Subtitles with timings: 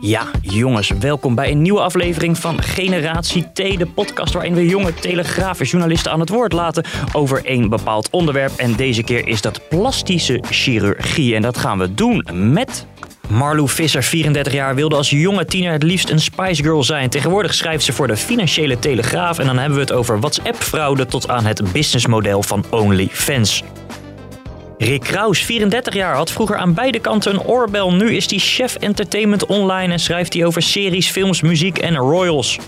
[0.00, 4.94] Ja, jongens, welkom bij een nieuwe aflevering van Generatie T, de podcast waarin we jonge
[4.94, 8.52] telegrafenjournalisten aan het woord laten over één bepaald onderwerp.
[8.56, 11.34] En deze keer is dat plastische chirurgie.
[11.34, 12.86] En dat gaan we doen met
[13.28, 17.10] Marlou Visser, 34 jaar, wilde als jonge tiener het liefst een Spice Girl zijn.
[17.10, 19.38] Tegenwoordig schrijft ze voor de Financiële Telegraaf.
[19.38, 23.62] En dan hebben we het over WhatsApp-fraude tot aan het businessmodel van OnlyFans.
[24.82, 27.92] Rick Kraus, 34 jaar, had vroeger aan beide kanten een oorbel.
[27.92, 32.58] Nu is hij chef entertainment online en schrijft hij over series, films, muziek en royals.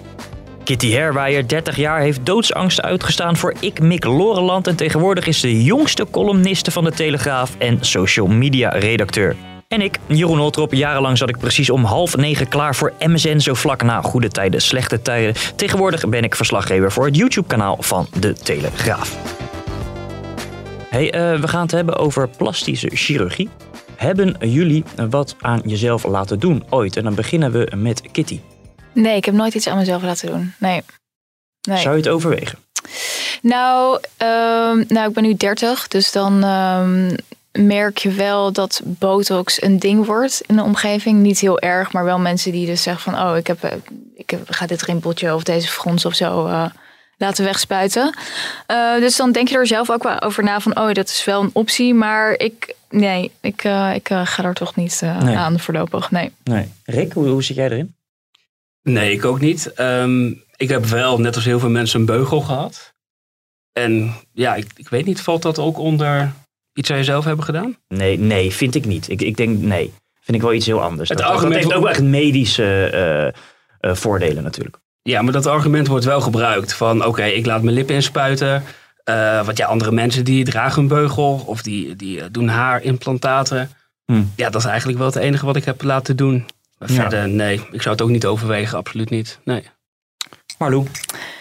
[0.64, 5.62] Kitty Herwijer, 30 jaar, heeft doodsangsten uitgestaan voor Ik Mik Loreland en tegenwoordig is de
[5.62, 9.36] jongste columniste van de Telegraaf en social media redacteur.
[9.68, 13.54] En ik, Jeroen Holtrop, jarenlang zat ik precies om half negen klaar voor MSN, zo
[13.54, 15.34] vlak na goede tijden, slechte tijden.
[15.56, 19.41] Tegenwoordig ben ik verslaggever voor het YouTube-kanaal van de Telegraaf.
[20.92, 23.48] Hey, uh, we gaan het hebben over plastische chirurgie.
[23.96, 26.96] Hebben jullie wat aan jezelf laten doen ooit?
[26.96, 28.40] En dan beginnen we met Kitty.
[28.92, 30.54] Nee, ik heb nooit iets aan mezelf laten doen.
[30.58, 30.82] Nee.
[31.68, 31.78] nee.
[31.78, 32.58] Zou je het overwegen?
[33.42, 37.16] Nou, um, nou, ik ben nu 30, dus dan um,
[37.52, 41.18] merk je wel dat botox een ding wordt in de omgeving.
[41.18, 43.28] Niet heel erg, maar wel mensen die dus zeggen van...
[43.28, 43.78] oh, ik, heb,
[44.14, 46.66] ik heb, ga dit rimpeltje of deze frons of zo uh,
[47.22, 48.16] laten wegspuiten.
[48.70, 50.78] Uh, dus dan denk je er zelf ook wel over na van...
[50.78, 52.74] oh, dat is wel een optie, maar ik...
[52.90, 55.36] Nee, ik, uh, ik ga er toch niet nee.
[55.36, 56.32] aan voorlopig, nee.
[56.44, 56.68] nee.
[56.84, 57.94] Rick, hoe, hoe zit jij erin?
[58.82, 59.72] Nee, ik ook niet.
[59.80, 62.92] Um, ik heb wel, net als heel veel mensen, een beugel gehad.
[63.72, 66.32] En ja, ik, ik weet niet, valt dat ook onder
[66.74, 67.76] iets aan jezelf hebben gedaan?
[67.88, 69.08] Nee, nee, vind ik niet.
[69.08, 69.92] Ik, ik denk nee.
[70.20, 71.08] Vind ik wel iets heel anders.
[71.08, 72.90] Het dat, argument dat heeft ook echt medische
[73.82, 74.78] uh, uh, voordelen natuurlijk.
[75.02, 76.74] Ja, maar dat argument wordt wel gebruikt.
[76.74, 78.64] Van oké, okay, ik laat mijn lippen inspuiten.
[79.04, 83.70] Uh, want ja, andere mensen die dragen een beugel of die, die doen haarimplantaten.
[84.04, 84.32] Hmm.
[84.36, 86.46] Ja, dat is eigenlijk wel het enige wat ik heb laten doen.
[86.78, 86.94] Maar ja.
[86.94, 89.38] verder, nee, ik zou het ook niet overwegen, absoluut niet.
[89.44, 89.62] Nee.
[90.58, 90.86] Marlou,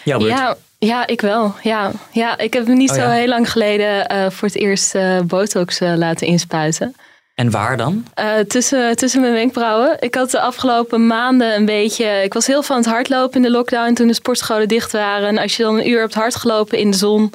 [0.04, 0.38] jouw beurt.
[0.38, 1.54] Ja, ja, ik wel.
[1.62, 3.10] Ja, ja ik heb me niet oh, zo ja.
[3.10, 6.94] heel lang geleden uh, voor het eerst uh, botox uh, laten inspuiten.
[7.42, 8.04] En waar dan?
[8.46, 9.96] tussen, tussen mijn wenkbrauwen.
[10.00, 12.22] Ik had de afgelopen maanden een beetje.
[12.22, 15.28] Ik was heel van het hardlopen in de lockdown toen de sportscholen dicht waren.
[15.28, 17.32] En als je dan een uur hebt hardgelopen in de zon,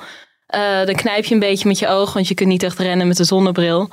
[0.86, 3.18] dan knijp je een beetje met je ogen, want je kunt niet echt rennen met
[3.18, 3.90] de zonnebril.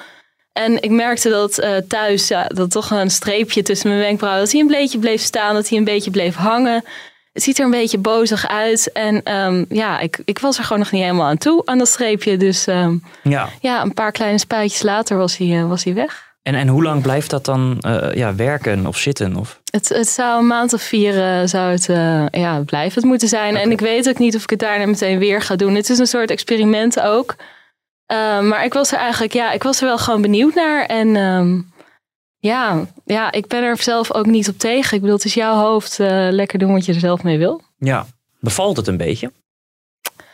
[0.52, 4.60] En ik merkte dat thuis, ja, dat toch een streepje tussen mijn wenkbrauwen, dat hij
[4.60, 6.84] een beetje bleef staan, dat hij een beetje bleef hangen.
[7.34, 8.92] Het ziet er een beetje bozig uit.
[8.92, 11.88] En um, ja, ik, ik was er gewoon nog niet helemaal aan toe, aan dat
[11.88, 12.36] streepje.
[12.36, 13.48] Dus um, ja.
[13.60, 16.34] ja, een paar kleine spuitjes later was hij, uh, was hij weg.
[16.42, 19.36] En, en hoe lang blijft dat dan uh, ja, werken of zitten?
[19.36, 19.60] Of?
[19.70, 23.28] Het, het zou een maand of vier uh, zou het, uh, ja, blijven het moeten
[23.28, 23.50] zijn.
[23.50, 23.62] Okay.
[23.62, 25.74] En ik weet ook niet of ik het daarna meteen weer ga doen.
[25.74, 27.34] Het is een soort experiment ook.
[28.42, 30.84] maar ik was er eigenlijk, ja, ik was er wel gewoon benieuwd naar.
[30.86, 31.72] En um,
[32.46, 34.94] ja, ja, ik ben er zelf ook niet op tegen.
[34.94, 35.98] Ik bedoel, het is jouw hoofd.
[35.98, 37.62] Uh, lekker doen wat je er zelf mee wil.
[37.78, 38.06] Ja,
[38.40, 39.32] bevalt het een beetje?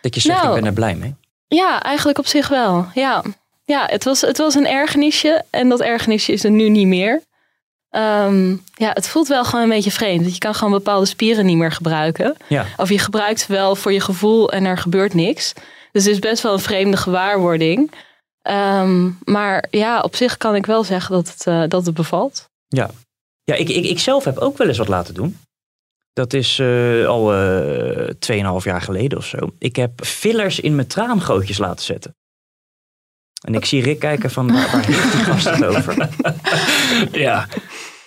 [0.00, 1.14] Dat je zegt, nou, ik ben er blij mee.
[1.48, 2.86] Ja, eigenlijk op zich wel.
[2.94, 3.22] Ja,
[3.64, 5.44] ja het, was, het was een ergernisje.
[5.50, 7.22] En dat ergernisje is er nu niet meer.
[7.90, 10.32] Um, ja, het voelt wel gewoon een beetje vreemd.
[10.32, 12.36] Je kan gewoon bepaalde spieren niet meer gebruiken.
[12.46, 12.66] Ja.
[12.76, 15.52] Of je gebruikt ze wel voor je gevoel en er gebeurt niks.
[15.92, 17.90] Dus het is best wel een vreemde gewaarwording.
[18.42, 22.48] Um, maar ja, op zich kan ik wel zeggen dat het, uh, dat het bevalt.
[22.68, 22.90] Ja,
[23.44, 25.38] ja ik, ik, ik zelf heb ook wel eens wat laten doen.
[26.12, 29.36] Dat is uh, al uh, 2,5 jaar geleden of zo.
[29.58, 32.14] Ik heb fillers in mijn traangootjes laten zetten.
[33.44, 36.08] En ik zie Rick kijken van waar, waar heeft die gast het over?
[37.26, 37.46] ja.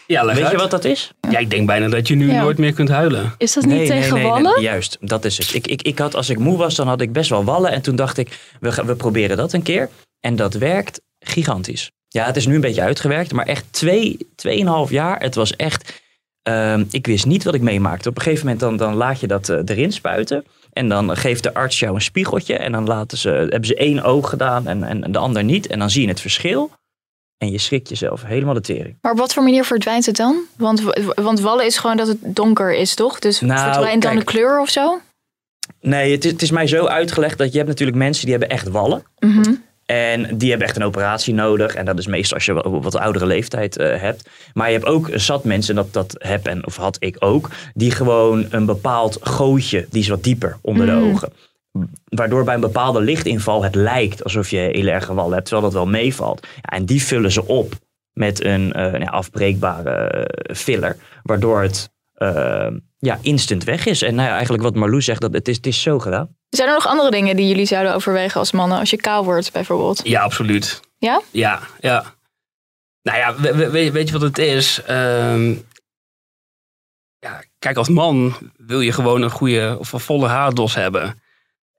[0.08, 0.52] Ja, Weet uit.
[0.52, 1.12] je wat dat is?
[1.30, 2.42] Ja, ik denk bijna dat je nu ja.
[2.42, 3.34] nooit meer kunt huilen.
[3.38, 4.62] Is dat niet nee, tegen nee, nee, wallen?
[4.62, 5.54] juist, dat is het.
[5.54, 7.72] Ik, ik, ik had, als ik moe was, dan had ik best wel wallen.
[7.72, 9.90] En toen dacht ik, we, we proberen dat een keer.
[10.26, 11.92] En dat werkt gigantisch.
[12.08, 15.22] Ja, het is nu een beetje uitgewerkt, maar echt twee, tweeënhalf jaar.
[15.22, 16.02] Het was echt,
[16.50, 18.10] uh, ik wist niet wat ik meemaakte.
[18.10, 20.46] Op een gegeven moment dan, dan laat je dat uh, erin spuiten.
[20.74, 22.58] En dan geeft de arts jou een spiegeltje.
[22.58, 25.68] En dan laten ze, hebben ze één oog gedaan en, en de ander niet.
[25.68, 26.72] En dan zie je het verschil.
[27.38, 28.98] En je schrikt jezelf helemaal de tering.
[29.02, 30.44] Maar op wat voor manier verdwijnt het dan?
[30.58, 30.84] Want,
[31.16, 33.20] want wallen is gewoon dat het donker is, toch?
[33.20, 35.00] Dus nou, verdwijnt dan kijk, de kleur of zo?
[35.82, 38.50] Nee, het is, het is mij zo uitgelegd dat je hebt natuurlijk mensen die hebben
[38.50, 39.04] echt wallen.
[39.20, 39.64] Mm -hmm.
[39.94, 41.76] En die hebben echt een operatie nodig.
[41.76, 44.30] En dat is meestal als je wat, oudere leeftijd uh, hebt.
[44.54, 47.92] Maar je hebt ook zat mensen, dat, dat heb en of had ik ook, die
[47.92, 51.12] gewoon een bepaald gootje, die is wat dieper onder de Mm.
[51.12, 51.34] ogen.
[52.04, 55.82] Waardoor bij een bepaalde lichtinval het lijkt alsof je heel erg gewallen hebt, terwijl dat
[55.82, 56.48] wel meevalt.
[56.56, 57.74] Ja, en die vullen ze op
[58.14, 64.02] met een eh, ja, afbreekbare eh, filler, waardoor het eh, ja, instant weg is.
[64.02, 66.36] En nou ja, eigenlijk wat Marloes zegt, dat het is, het is zo gedaan.
[66.58, 68.80] Zijn er nog andere dingen die jullie zouden overwegen als mannen?
[68.80, 70.02] Als je kaal wordt bijvoorbeeld.
[70.04, 70.80] Ja, absoluut.
[70.98, 71.22] Ja?
[71.32, 72.14] Ja, ja.
[73.02, 74.82] Nou ja, we- we- we- weet je wat het is?
[74.84, 75.52] Ehm,
[77.20, 81.22] ja, kijk, als man wil je gewoon een goede of een volle haardos hebben.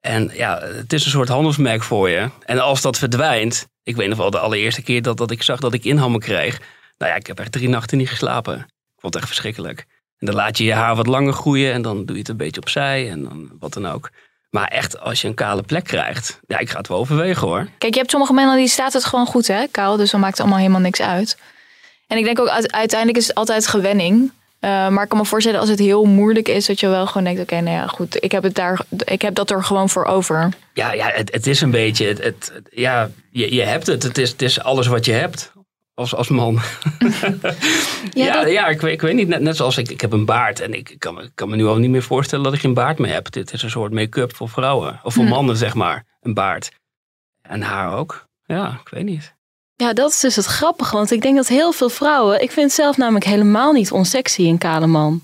[0.01, 2.29] En ja, het is een soort handelsmerk voor je.
[2.45, 5.59] En als dat verdwijnt, ik weet nog wel de allereerste keer dat, dat ik zag
[5.59, 6.59] dat ik inhammen kreeg.
[6.97, 8.55] Nou ja, ik heb echt drie nachten niet geslapen.
[8.59, 9.85] Ik vond het echt verschrikkelijk.
[10.17, 12.37] En dan laat je je haar wat langer groeien en dan doe je het een
[12.37, 14.09] beetje opzij en dan wat dan ook.
[14.55, 17.67] Maar echt, als je een kale plek krijgt, ja, ik ga het wel overwegen hoor.
[17.77, 19.97] Kijk, je hebt sommige mannen die staat het gewoon goed, hè, kaal.
[19.97, 21.37] Dus dan maakt het allemaal helemaal niks uit.
[22.07, 24.31] En ik denk ook, uite- uiteindelijk is het altijd gewenning.
[24.59, 27.23] Eh, maar ik kan me voorstellen als het heel moeilijk is, dat je wel gewoon
[27.23, 30.05] denkt, oké, nou ja, goed, ik heb, het daar, ik heb dat er gewoon voor
[30.05, 30.49] over.
[30.73, 32.05] Ja, ja het, het is een beetje.
[32.07, 34.03] Het- ja, je, je hebt het.
[34.03, 35.51] Het is, het is alles wat je hebt.
[35.95, 36.59] Als, als man.
[38.13, 39.27] Ja, Ja, dat- ja, ik, weet, ik weet niet.
[39.27, 40.59] Net, net zoals ik, ik heb een baard.
[40.59, 42.97] En ik kan, me- kan me nu al niet meer voorstellen dat ik geen baard
[42.99, 43.31] meer heb.
[43.31, 44.99] Dit is een soort make-up voor vrouwen.
[45.03, 45.29] Of voor Hm.
[45.29, 46.05] mannen, zeg maar.
[46.21, 46.71] Een baard.
[47.41, 48.27] En haar ook.
[48.45, 49.33] Ja, ik weet niet.
[49.75, 50.95] Ja, dat is dus het grappige.
[50.95, 52.41] Want ik denk dat heel veel vrouwen...
[52.41, 55.23] Ik vind het zelf namelijk helemaal niet onsexy, een kale man.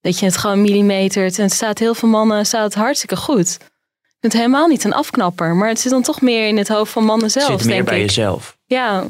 [0.00, 1.38] Dat je het gewoon millimetert.
[1.38, 3.48] En het staat heel veel mannen staat het hartstikke goed.
[3.60, 5.54] Ik vind het helemaal niet een afknapper.
[5.56, 7.76] Maar het zit dan toch meer in het hoofd van mannen zelf, Het zit meer
[7.76, 8.04] denk bij ik.
[8.06, 8.56] jezelf.
[8.66, 9.04] Ja.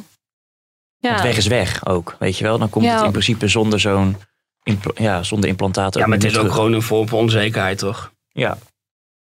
[1.09, 1.12] Ja.
[1.15, 2.59] Het weg is weg ook, weet je wel.
[2.59, 2.97] Dan komt Ja.
[2.97, 4.17] het in principe zonder zo'n
[4.62, 6.01] impl- ja, zonder implantaten.
[6.01, 8.12] Ja, maar het is ook gewoon een vorm van onzekerheid, toch?
[8.33, 8.59] Ja.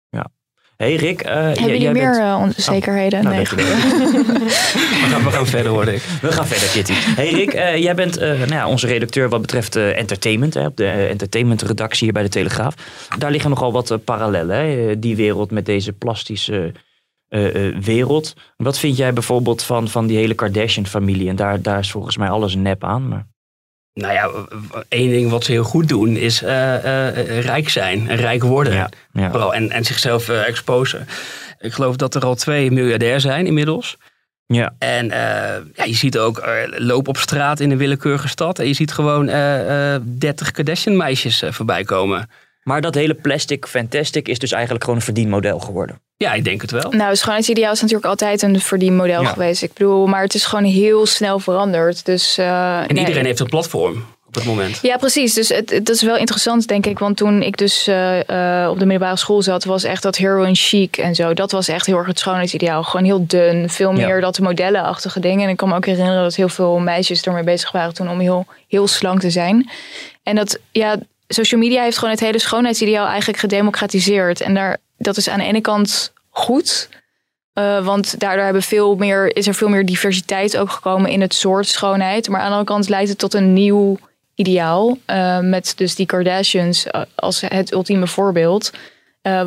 [0.09, 0.27] ja.
[0.77, 3.23] hey Rick, eh, jij- Hebben jullie meer bent- eh, onzekerheden?
[3.23, 3.43] Nou, nee.
[4.99, 6.01] We gaan, we gaan verder, hoor ik.
[6.21, 6.93] We gaan verder, Kitty.
[6.95, 10.53] Hey Rick, eh, jij bent eh, nou ja, onze redacteur wat betreft eh, entertainment.
[10.53, 12.73] Hè, op de entertainmentredactie hier bij de Telegraaf.
[13.17, 14.55] Daar liggen nogal wat parallellen.
[14.55, 16.71] Hè, die wereld met deze plastische
[17.29, 18.33] eh, eh, wereld.
[18.57, 21.29] Wat vind jij bijvoorbeeld van, van die hele Kardashian-familie?
[21.29, 23.07] En daar, daar is volgens mij alles nep aan.
[23.07, 23.27] Maar...
[23.93, 24.29] Nou ja,
[24.87, 28.73] één ding wat ze heel goed doen is eh, rijk zijn en rijk worden.
[28.73, 29.31] Ja, ja.
[29.31, 31.07] Vooral, en, en zichzelf exposen.
[31.59, 33.97] Ik geloof dat er al twee miljardair zijn inmiddels.
[34.53, 34.75] Ja.
[34.77, 35.07] En
[35.75, 38.59] ja, je ziet ook eh, loop op straat in een willekeurige stad.
[38.59, 42.29] En je ziet gewoon eh, 30 Kardashian meisjes voorbij komen.
[42.69, 46.01] Maar dat hele plastic fantastic is dus eigenlijk gewoon een verdienmodel geworden.
[46.17, 46.91] Ja, ik denk het wel.
[46.91, 49.27] Nou, het schoonheidsideaal is natuurlijk altijd een verdienmodel Ja.
[49.27, 49.63] geweest.
[49.63, 52.05] Ik bedoel, maar het is gewoon heel snel veranderd.
[52.05, 52.99] Dus, eh, En nee.
[52.99, 54.79] iedereen heeft een platform op het moment.
[54.81, 55.33] Ja, precies.
[55.33, 56.99] Dus het, het- dat is wel interessant, denk ik.
[56.99, 58.19] Want toen ik dus eh,
[58.63, 61.33] eh, op de middelbare school zat, was echt dat heroin chic en zo.
[61.33, 62.83] Dat was echt heel erg het schoonheidsideaal.
[62.83, 64.05] Gewoon heel dun, veel Ja.
[64.07, 65.43] meer dat modellenachtige dingen.
[65.43, 68.19] En ik kan me ook herinneren dat heel veel meisjes ermee bezig waren toen om
[68.19, 69.69] heel, heel slank te zijn.
[70.23, 70.95] En dat, ja,
[71.33, 74.41] social media heeft gewoon het hele schoonheidsideaal eigenlijk gedemocratiseerd.
[74.41, 76.89] En daar, dat is aan de ene kant goed.
[77.53, 81.33] Eh, want daardoor hebben veel meer, is er veel meer diversiteit ook gekomen in het
[81.33, 82.29] soort schoonheid.
[82.29, 83.97] Maar aan de andere kant leidt het tot een nieuw
[84.35, 84.97] ideaal.
[85.05, 88.71] eh, met dus die Kardashians eh, als het ultieme voorbeeld.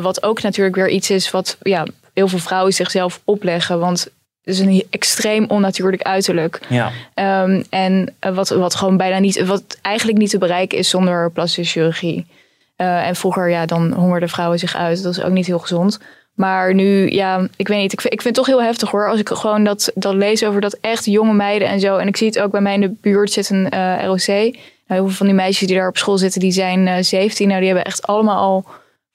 [0.01, 3.79] Wat ook natuurlijk weer iets is wat ja, heel veel vrouwen zichzelf opleggen.
[3.79, 4.07] Want
[4.43, 6.59] is een extreem onnatuurlijk uiterlijk.
[6.69, 6.91] Ja.
[7.13, 11.31] Ehm, en eh, wat, wat gewoon bijna niet, wat eigenlijk niet te bereiken is zonder
[11.31, 12.25] plastische chirurgie.
[12.75, 15.03] Eh, en vroeger, ja, dan hongerden vrouwen zich uit.
[15.03, 15.99] Dat is ook niet heel gezond.
[16.33, 17.93] Maar nu, ja, ik weet niet.
[17.93, 19.09] Ik vind, ik vind het toch heel heftig hoor.
[19.09, 21.97] Als ik gewoon dat, dat lees over dat echt jonge meiden en zo.
[21.97, 24.27] En ik zie het ook bij mij in de buurt zit een eh, ROC.
[24.27, 27.47] Nou, heel veel van die meisjes die daar op school zitten, die zijn eh 17.
[27.47, 28.65] Nou, die hebben echt allemaal al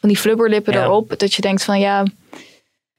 [0.01, 0.83] van die flubberlippen Ja.
[0.83, 1.15] erop.
[1.19, 2.05] Dat je denkt van ja,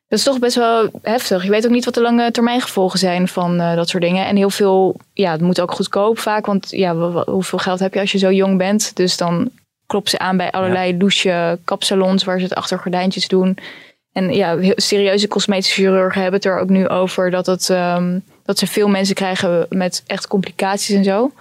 [0.10, 1.44] dat is toch best wel heftig.
[1.44, 4.25] Je weet ook niet wat de lange termijn gevolgen zijn van eh, dat soort dingen.
[4.25, 6.46] En heel veel, ja, het moet ook goedkoop vaak.
[6.46, 8.96] Want ja, hoeveel geld heb je als je zo jong bent?
[8.96, 9.50] Dus dan
[9.86, 13.58] kloppen ze aan bij allerlei douche kapsalons waar ze het achter gordijntjes doen.
[14.12, 18.20] En ja, heel serieuze cosmetische chirurgen hebben het er ook nu over dat, het, ehm,
[18.44, 21.32] dat ze veel mensen krijgen met echt complicaties en zo.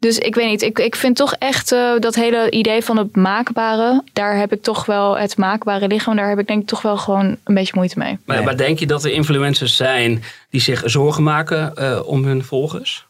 [0.00, 3.16] Dus ik weet niet, ik, ik vind toch echt eh, dat hele idee van het
[3.16, 6.82] maakbare, daar heb ik toch wel het maakbare lichaam, daar heb ik denk ik toch
[6.82, 8.18] wel gewoon een beetje moeite mee.
[8.24, 8.44] Maar, Nee.
[8.44, 13.06] maar denk je dat er influencers zijn die zich zorgen maken eh, om hun volgers?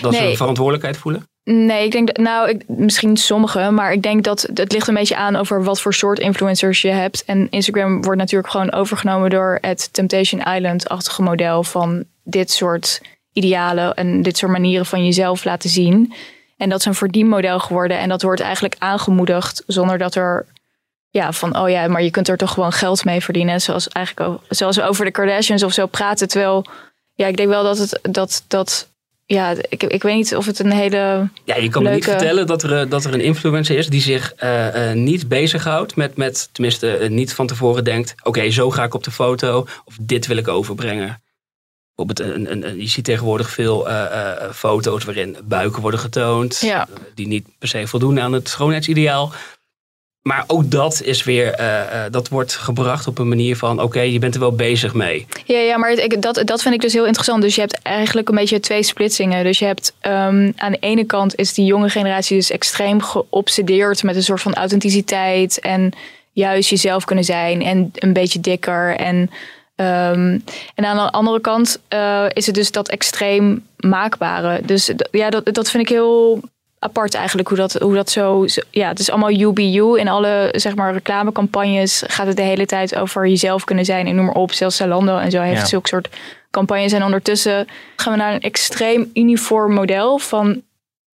[0.00, 1.28] Dat ze een verantwoordelijkheid voelen?
[1.44, 4.94] Nee, ik denk dat, nou, ik, misschien sommige, maar ik denk dat het ligt een
[4.94, 7.24] beetje aan over wat voor soort influencers je hebt.
[7.24, 13.00] En Instagram wordt natuurlijk gewoon overgenomen door het Temptation Island-achtige model van dit soort
[13.32, 16.12] idealen en dit soort manieren van jezelf laten zien.
[16.56, 20.46] En dat is een verdienmodel geworden en dat wordt eigenlijk aangemoedigd zonder dat er
[21.10, 23.60] ja, van oh ja, maar je kunt er toch gewoon geld mee verdienen.
[23.60, 26.28] Zoals eigenlijk zoals we over de Kardashians of zo praten.
[26.28, 26.64] Terwijl,
[27.14, 28.44] ja, ik denk wel dat het dat.
[28.46, 28.88] dat
[29.26, 31.28] ja, ik, ik weet niet of het een hele.
[31.44, 34.34] Ja, je kan me niet vertellen dat er, dat er een influencer is die zich
[34.42, 38.84] uh, uh, niet bezighoudt met, met tenminste, uh, niet van tevoren denkt: oké, zo ga
[38.84, 41.22] ik op de foto of dit wil ik overbrengen.
[42.06, 43.88] Bijvoorbeeld, een, een, je ziet tegenwoordig veel
[44.52, 46.88] foto's waarin buiken worden getoond, ja.
[47.14, 49.32] die niet per se voldoen aan het schoonheidsideaal.
[50.22, 54.18] Maar ook dat is weer, uh, dat wordt gebracht op een manier van: oké, je
[54.18, 55.26] bent er wel bezig mee.
[55.44, 57.42] Ja, ja maar het, dat, dat vind ik dus heel interessant.
[57.42, 59.44] Dus je hebt eigenlijk een beetje twee splitsingen.
[59.44, 64.02] Dus je hebt um, aan de ene kant is die jonge generatie dus extreem geobsedeerd
[64.02, 65.92] met een soort van authenticiteit en
[66.32, 68.96] juist jezelf kunnen zijn en een beetje dikker.
[68.96, 69.30] En,
[69.80, 70.44] um,
[70.74, 74.60] en aan de andere kant uh, is het dus dat extreem maakbare.
[74.64, 76.40] Dus ja, dat, dat vind ik heel
[76.78, 78.44] apart eigenlijk hoe dat, hoe dat zo.
[78.70, 79.98] Ja, het is allemaal UBU.
[79.98, 84.06] In alle zeg maar, reclamecampagnes gaat het de hele tijd over jezelf kunnen zijn.
[84.06, 85.66] En noem maar op, zelfs Zalando en zo heeft ja.
[85.66, 86.08] zulke soort
[86.50, 86.92] campagnes.
[86.92, 90.62] En ondertussen gaan we naar een extreem uniform model van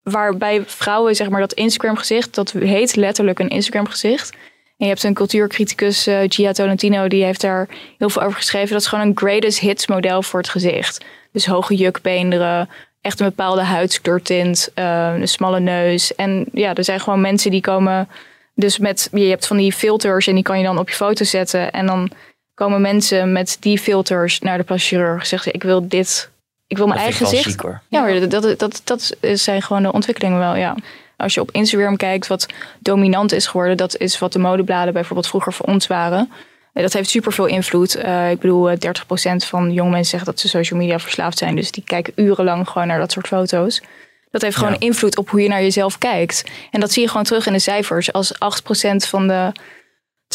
[0.03, 4.37] waarbij vrouwen, zeg maar, dat Instagram gezicht, dat heet letterlijk een Instagram gezicht.
[4.79, 7.69] En je hebt een cultuurcriticus, uh, Gia Tolentino, die heeft daar
[7.99, 8.73] heel veel over geschreven.
[8.73, 11.05] Dat is gewoon een greatest hits model voor het gezicht.
[11.33, 12.69] Dus hoge jukbeenderen,
[13.01, 16.15] echt een bepaalde huidskleurtint, uh, een smalle neus.
[16.15, 18.09] En ja, er zijn gewoon mensen die komen
[18.55, 21.25] dus met, je hebt van die filters en die kan je dan op je foto
[21.25, 21.73] zetten.
[21.73, 22.11] En dan
[22.55, 25.27] komen mensen met die filters naar de plastic chirurg.
[25.27, 26.31] Zeggen ik wil dit,
[26.67, 27.63] ik wil mijn dat eigen gezicht.
[27.89, 30.77] Ja, maar dat, dat, dat, dat zijn gewoon de ontwikkelingen wel, ja.
[31.17, 32.47] Als je op Instagram kijkt wat
[32.79, 36.31] dominant is geworden, dat is wat de modebladen bijvoorbeeld vroeger voor ons waren.
[36.73, 37.97] Dat heeft superveel invloed.
[37.97, 38.77] Uh, ik bedoel, 30%
[39.37, 41.57] van jonge mensen zeggen dat ze social media verslaafd zijn.
[41.57, 43.83] Dus die kijken urenlang gewoon naar dat soort foto's.
[44.31, 44.79] Dat heeft gewoon ja.
[44.87, 46.45] invloed op hoe je naar jezelf kijkt.
[46.71, 48.13] En dat zie je gewoon terug in de cijfers.
[48.13, 48.37] Als 8%
[49.09, 49.53] van de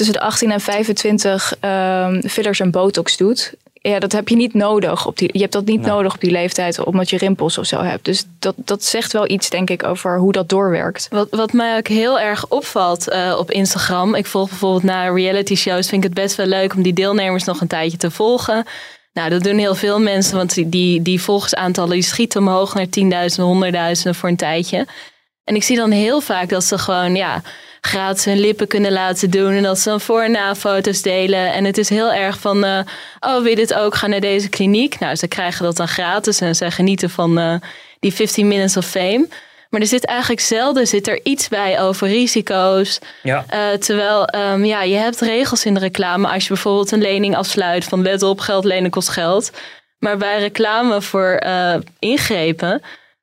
[0.02, 4.54] tussen de 18 en 25 um, fillers en botox doet, ja, dat heb je niet
[4.54, 5.06] nodig.
[5.06, 5.90] Op die, je hebt dat niet nee.
[5.90, 8.06] nodig op die leeftijd, omdat je rimpels of zo hebt.
[8.06, 11.08] Dus dat, dat zegt wel iets, denk ik, over hoe dat doorwerkt.
[11.10, 14.16] Wat, wat mij ook heel erg opvalt uh, op Instagram.
[14.16, 15.90] Ik volg bijvoorbeeld naar reality shows.
[15.90, 18.66] Vind ik het best wel leuk om die deelnemers nog een tijdje te volgen.
[19.14, 22.90] Nou, dat doen heel veel mensen, want die, die, die volgersaantallen die schieten omhoog naar
[22.90, 24.88] tienduizenden, honderdduizenden voor een tijdje.
[25.44, 27.42] En ik zie dan heel vaak dat ze gewoon, ja,
[27.82, 29.52] gratis hun lippen kunnen laten doen.
[29.52, 31.54] En dat ze dan voor- en na-foto's delen.
[31.54, 32.80] En het is heel erg van, uh,
[33.20, 33.96] oh, wil je dit ook?
[33.96, 35.00] Ga naar deze kliniek.
[35.00, 37.54] Nou, ze krijgen dat dan gratis en ze genieten van uh,
[38.00, 39.28] die 15 minutes of fame.
[39.70, 43.00] Maar er zit eigenlijk zelden zit er iets bij over risico's.
[43.24, 43.46] Ja.
[43.54, 46.28] Uh, terwijl um, ja, je hebt regels in de reclame.
[46.28, 49.52] Als je bijvoorbeeld een lening afsluit van let op, geld lenen kost geld.
[50.00, 51.44] Maar bij reclame voor
[52.00, 52.82] ingrepen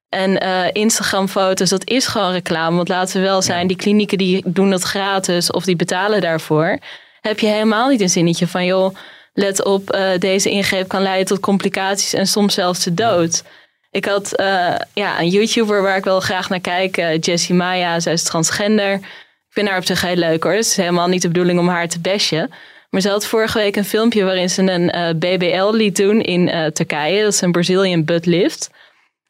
[0.08, 2.76] en uh, Instagram-foto's, dat is gewoon reclame.
[2.76, 6.78] Want laten we wel zijn, die klinieken die doen dat gratis of die betalen daarvoor.
[7.20, 8.94] Heb je helemaal niet een zinnetje van, joh,
[9.32, 13.42] let op, uh, deze ingreep kan leiden tot complicaties en soms zelfs de dood.
[13.90, 18.12] Ik had uh, ja, een YouTuber waar ik wel graag naar kijk, Jessie Maya, zij
[18.12, 18.92] is transgender.
[18.92, 20.52] Ik vind haar op zich heel leuk hoor.
[20.52, 22.50] Het is helemaal niet de bedoeling om haar te bashen.
[22.90, 27.22] Maar ze had vorige week een filmpje waarin ze een BBL liet doen in Turkije.
[27.22, 28.70] Dat is een Brazilian butt lift.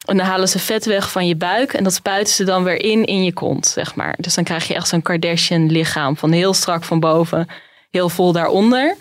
[0.05, 2.83] En dan halen ze vet weg van je buik en dat spuiten ze dan weer
[2.83, 4.15] in in je kont, zeg maar.
[4.17, 7.47] Dus dan krijg je echt zo'n Kardashian lichaam van heel strak van boven,
[7.91, 8.95] heel vol daaronder.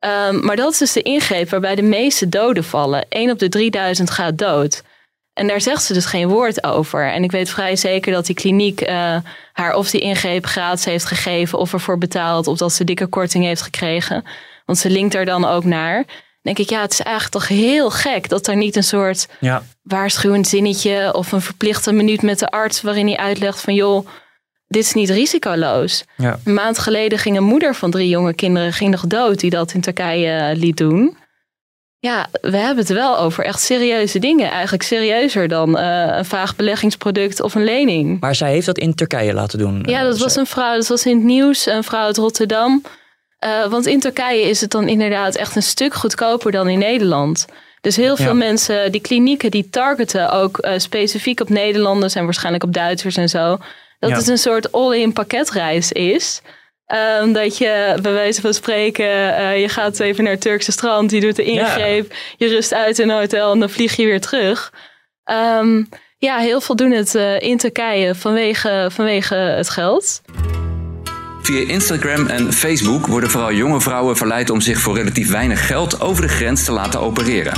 [0.00, 3.06] Um, maar dat is dus de ingreep waarbij de meeste doden vallen.
[3.08, 4.82] 1 op de 3000 gaat dood.
[5.32, 7.12] En daar zegt ze dus geen woord over.
[7.12, 9.16] En ik weet vrij zeker dat die kliniek uh,
[9.52, 13.44] haar of die ingreep gratis heeft gegeven, of ervoor betaald, of dat ze dikke korting
[13.44, 14.24] heeft gekregen.
[14.66, 16.04] Want ze linkt er dan ook naar
[16.42, 19.62] denk ik, ja, het is eigenlijk toch heel gek dat er niet een soort ja.
[19.82, 24.06] waarschuwend zinnetje of een verplichte minuut met de arts waarin hij uitlegt van joh,
[24.66, 26.04] dit is niet risicoloos.
[26.16, 26.38] Ja.
[26.44, 29.72] Een maand geleden ging een moeder van drie jonge kinderen ging nog dood die dat
[29.72, 31.16] in Turkije liet doen.
[31.98, 34.50] Ja, we hebben het wel over echt serieuze dingen.
[34.50, 38.20] Eigenlijk serieuzer dan uh, een vaag beleggingsproduct of een lening.
[38.20, 39.82] Maar zij heeft dat in Turkije laten doen.
[39.86, 42.82] Ja, dat was een vrouw, dat was in het nieuws, een vrouw uit Rotterdam.
[43.44, 47.46] Uh, want in Turkije is het dan inderdaad echt een stuk goedkoper dan in Nederland.
[47.80, 48.32] Dus heel veel ja.
[48.32, 53.28] mensen, die klinieken, die targeten ook uh, specifiek op Nederlanders en waarschijnlijk op Duitsers en
[53.28, 53.58] zo.
[53.98, 54.16] Dat ja.
[54.16, 56.42] het een soort all-in pakketreis is.
[57.20, 61.10] Um, dat je bij wijze van spreken, uh, je gaat even naar het Turkse strand,
[61.10, 62.16] je doet de ingreep, ja.
[62.36, 64.72] je rust uit in een hotel en dan vlieg je weer terug.
[65.58, 70.20] Um, ja, heel veel doen het in Turkije vanwege, vanwege het geld.
[71.42, 76.00] Via Instagram en Facebook worden vooral jonge vrouwen verleid om zich voor relatief weinig geld
[76.00, 77.52] over de grens te laten opereren.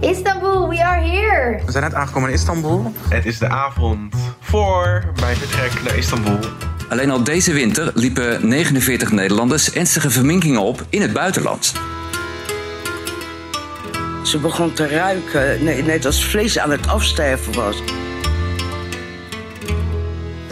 [0.00, 1.60] Istanbul, we are here!
[1.66, 2.92] We zijn net aangekomen in Istanbul.
[3.08, 6.38] Het is de avond voor mijn vertrek naar Istanbul.
[6.88, 11.72] Alleen al deze winter liepen 49 Nederlanders ernstige verminkingen op in het buitenland.
[14.22, 17.82] Ze begon te ruiken, nee, net als vlees aan het afsterven was.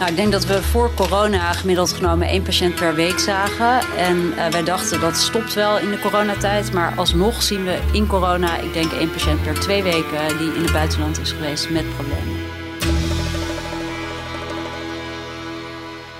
[0.05, 3.97] Nou, ik denk dat we voor corona gemiddeld genomen één patiënt per week zagen.
[3.97, 6.73] En uh, wij dachten dat stopt wel in de coronatijd.
[6.73, 10.61] Maar alsnog zien we in corona, ik denk één patiënt per twee weken die in
[10.61, 12.37] het buitenland is geweest met problemen.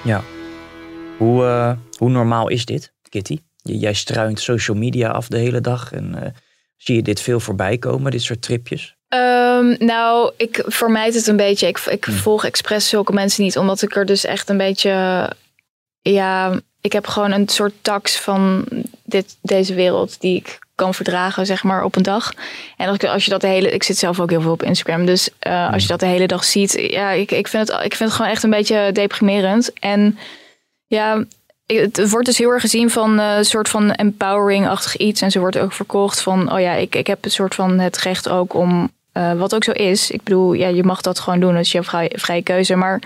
[0.03, 0.23] Ja.
[1.17, 3.39] Hoe, uh, hoe normaal is dit, Kitty?
[3.61, 6.29] Jij struint social media af de hele dag en uh,
[6.85, 8.95] zie je dit veel voorbij komen, dit soort tripjes?
[9.09, 11.67] Um, nou, ik vermijd het een beetje.
[11.67, 15.29] Ik, ik volg expres zulke mensen niet, omdat ik er dus echt een beetje.
[16.01, 18.65] Ja, ik heb gewoon een soort tax van
[19.03, 22.33] dit, deze wereld die ik kan verdragen, zeg maar, op een dag.
[22.77, 23.71] En als, ik, als je dat de hele.
[23.71, 25.05] Ik zit zelf ook heel veel op Instagram.
[25.05, 27.95] Dus uh, als je dat de hele dag ziet, ja, ik, ik, vind het, ik
[27.95, 29.73] vind het gewoon echt een beetje deprimerend.
[29.73, 30.17] En
[30.87, 31.25] ja,
[31.65, 35.22] het wordt dus heel erg gezien van een uh, soort van empowering-achtig iets.
[35.22, 37.98] En ze wordt ook verkocht van, oh ja, ik, ik heb een soort van het
[37.98, 40.12] recht ook om, uh, wat ook zo is.
[40.12, 42.75] Ik bedoel, ja, je mag dat gewoon doen, dat is je vrije, vrije keuze.
[42.75, 43.01] Maar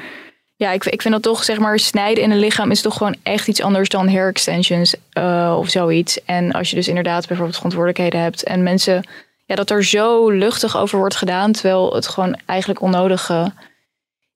[0.56, 3.16] ja, ik, ik vind dat toch, zeg maar, snijden in een lichaam is toch gewoon
[3.24, 6.24] echt iets anders dan hair extensions uh, of zoiets.
[6.25, 9.04] En als je dus inderdaad bijvoorbeeld verantwoordelijkheden hebt en mensen,
[9.46, 13.51] ja, dat er zo luchtig over wordt gedaan, terwijl het gewoon eigenlijk onnodige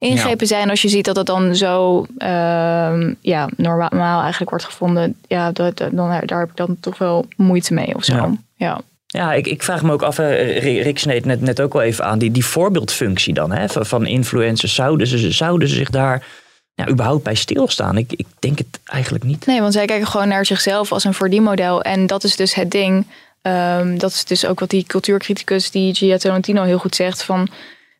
[0.03, 0.55] ingrepen ja.
[0.55, 0.69] zijn.
[0.69, 5.77] Als je ziet dat het dan zo uh, ja, normaal eigenlijk wordt gevonden, ja, dat,
[5.77, 8.15] dan, daar heb ik dan toch wel moeite mee of zo.
[8.15, 8.31] Ja.
[8.55, 8.81] ja.
[9.07, 12.19] Ja, ik, ik vraag me ook af, Rick sneed net, net ook wel even aan,
[12.19, 14.75] die, die voorbeeldfunctie dan hè, van influencers.
[14.75, 16.25] Zouden ze, zouden ze zich daar
[16.73, 17.97] ja, überhaupt bij stilstaan?
[17.97, 19.45] Ik, ik denk het eigenlijk niet.
[19.45, 21.81] Nee, want zij kijken gewoon naar zichzelf als een verdienmodel.
[21.81, 23.05] En dat is dus het ding.
[23.41, 27.23] Um, dat is dus ook wat die cultuurcriticus, die Gia Tolentino, heel goed zegt.
[27.23, 27.49] Van,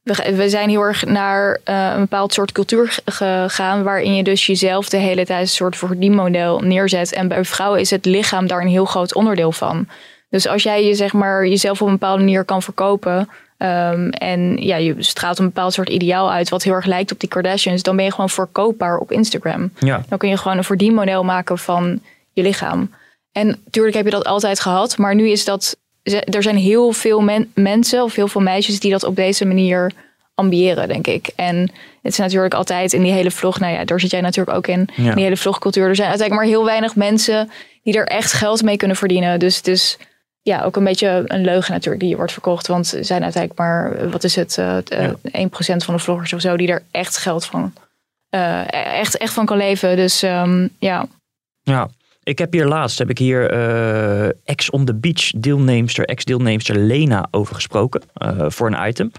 [0.04, 3.84] we, we zijn heel erg naar uh, een bepaald soort cultuur gegaan.
[3.84, 7.14] waarin je dus jezelf de hele tijd een soort verdienmodel neerzet.
[7.14, 9.88] En bij vrouwen is het lichaam daar een heel groot onderdeel van.
[10.30, 13.30] Dus als jij je zeg maar jezelf op een bepaalde manier kan verkopen.
[13.58, 17.20] Um, en ja, je straalt een bepaald soort ideaal uit, wat heel erg lijkt op
[17.20, 19.72] die Kardashians, dan ben je gewoon verkoopbaar op Instagram.
[19.80, 20.04] Ja.
[20.08, 22.02] Dan kun je gewoon een verdienmodel maken van
[22.32, 22.94] je lichaam.
[23.32, 25.78] En natuurlijk heb je dat altijd gehad, maar nu is dat.
[26.04, 29.92] Er zijn heel veel men, mensen of heel veel meisjes die dat op deze manier
[30.36, 31.30] ambiëren, denk ik.
[31.36, 31.58] En
[32.02, 34.68] het is natuurlijk altijd in die hele vlog, nou ja, daar zit jij natuurlijk ook
[34.68, 35.10] in, ja.
[35.10, 35.88] in die hele vlogcultuur.
[35.88, 37.52] Er zijn uiteindelijk maar heel weinig mensen
[37.84, 39.40] die er echt geld mee kunnen verdienen.
[39.40, 39.98] Dus het is
[40.42, 42.68] ja, ook een beetje een leugen natuurlijk die je wordt verkocht.
[42.68, 45.16] Want er zijn uiteindelijk maar, wat is het, uh, ja.
[45.24, 45.50] 1%
[45.86, 47.74] van de vloggers of zo die er echt geld van,
[48.30, 49.96] uh, echt, echt van kan leven.
[49.96, 51.06] Dus um, ja.
[51.62, 51.90] Ja,
[52.24, 57.28] ik heb hier laatst, heb ik hier uh, ex on the beach deelnemster, ex-deelnemster Lena
[57.32, 58.02] over gesproken
[58.48, 59.12] voor een item.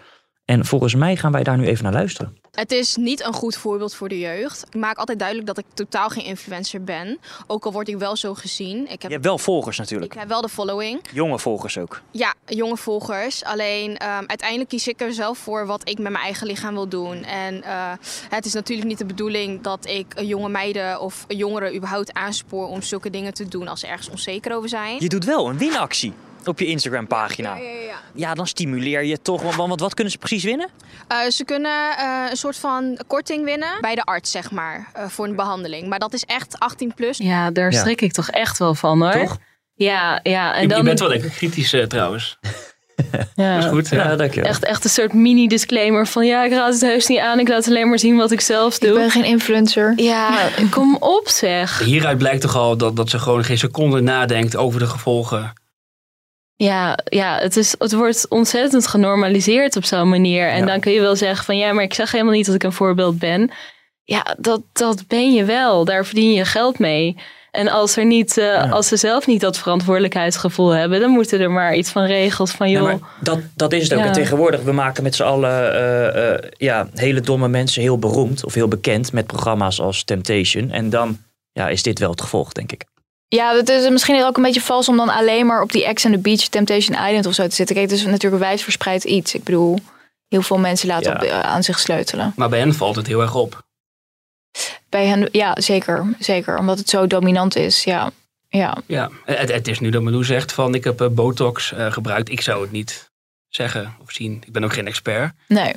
[0.45, 2.37] En volgens mij gaan wij daar nu even naar luisteren.
[2.51, 4.65] Het is niet een goed voorbeeld voor de jeugd.
[4.67, 7.19] Ik maak altijd duidelijk dat ik totaal geen influencer ben.
[7.47, 8.83] Ook al word ik wel zo gezien.
[8.83, 10.13] Ik heb, je hebt wel volgers natuurlijk.
[10.13, 11.01] Ik heb wel de following.
[11.13, 12.03] Jonge volgers ook.
[12.11, 13.45] Ja, jonge volgers.
[13.45, 16.89] Alleen um, uiteindelijk kies ik er zelf voor wat ik met mijn eigen lichaam wil
[16.89, 17.25] doen.
[17.25, 17.93] En uh,
[18.29, 22.83] het is natuurlijk niet de bedoeling dat ik jonge meiden of jongeren überhaupt aanspoor om
[22.83, 24.97] zulke dingen te doen als ze ergens onzeker over zijn.
[24.99, 26.13] Je doet wel een winactie
[26.49, 27.57] op je Instagram pagina.
[27.57, 28.01] Ja, ja, ja.
[28.15, 29.43] ja, dan stimuleer je toch.
[29.43, 30.69] Want, want wat kunnen ze precies winnen?
[31.13, 35.05] Uh, ze kunnen uh, een soort van korting winnen bij de arts, zeg maar, uh,
[35.09, 35.89] voor een behandeling.
[35.89, 37.19] Maar dat is echt 18 plus.
[37.19, 39.13] Ja, daar schrik ik toch echt wel van hoor.
[39.13, 39.39] Toch?
[39.75, 40.55] Ja, ja.
[40.55, 40.79] En je, dan...
[40.79, 42.39] je bent wel lekker kritisch trouwens.
[43.35, 43.89] Ja, dat is goed.
[43.89, 44.05] Ja.
[44.05, 44.51] Ja, dankjewel.
[44.51, 47.39] Echt, echt een soort mini-disclaimer van ja, ik raad het heus niet aan.
[47.39, 48.89] Ik laat alleen maar zien wat ik zelf doe.
[48.89, 49.93] Ik ben geen influencer.
[49.97, 51.79] Ja, kom op zeg.
[51.79, 55.53] Hieruit blijkt toch al dat, dat ze gewoon geen seconde nadenkt over de gevolgen.
[56.57, 60.49] Ja, ja het, is, het wordt ontzettend genormaliseerd op zo'n manier.
[60.49, 60.67] En Ja.
[60.67, 62.73] dan kun je wel zeggen van ja, maar ik zeg helemaal niet dat ik een
[62.73, 63.51] voorbeeld ben.
[64.05, 65.85] Ja, dat, dat ben je wel.
[65.85, 67.17] Daar verdien je geld mee.
[67.51, 71.51] En als, er niet, eh, als ze zelf niet dat verantwoordelijkheidsgevoel hebben, dan moeten er
[71.51, 72.83] maar iets van regels van joh.
[72.83, 73.99] maar dat, dat is het ook.
[73.99, 74.07] Ja.
[74.07, 78.45] En tegenwoordig, we maken met z'n allen eh, eh, ja, hele domme mensen heel beroemd
[78.45, 80.71] of heel bekend met programma's als Temptation.
[80.71, 81.19] En dan
[81.53, 82.85] ja, is dit wel het gevolg, denk ik.
[83.29, 86.05] Ja, het is misschien ook een beetje vals om dan alleen maar op die Ex
[86.05, 87.77] on the Beach, Temptation Island of zo te zitten.
[87.77, 89.35] Kijk, het is natuurlijk wijdverspreid iets.
[89.35, 89.79] Ik bedoel,
[90.29, 91.17] heel veel mensen laten Ja.
[91.17, 92.33] op, eh, aan zich sleutelen.
[92.37, 93.63] Maar bij hen valt het heel erg op.
[94.89, 96.15] Bij hen, ja, zeker.
[96.19, 97.85] Zeker, omdat het zo dominant is.
[97.85, 98.11] Ja,
[98.49, 98.77] ja.
[98.87, 102.29] Ja, het, het is nu dat Milou zegt van ik heb eh, botox eh, gebruikt.
[102.29, 103.11] Ik zou het niet
[103.49, 104.43] zeggen of zien.
[104.47, 105.33] Ik ben ook geen expert.
[105.49, 105.75] Nee.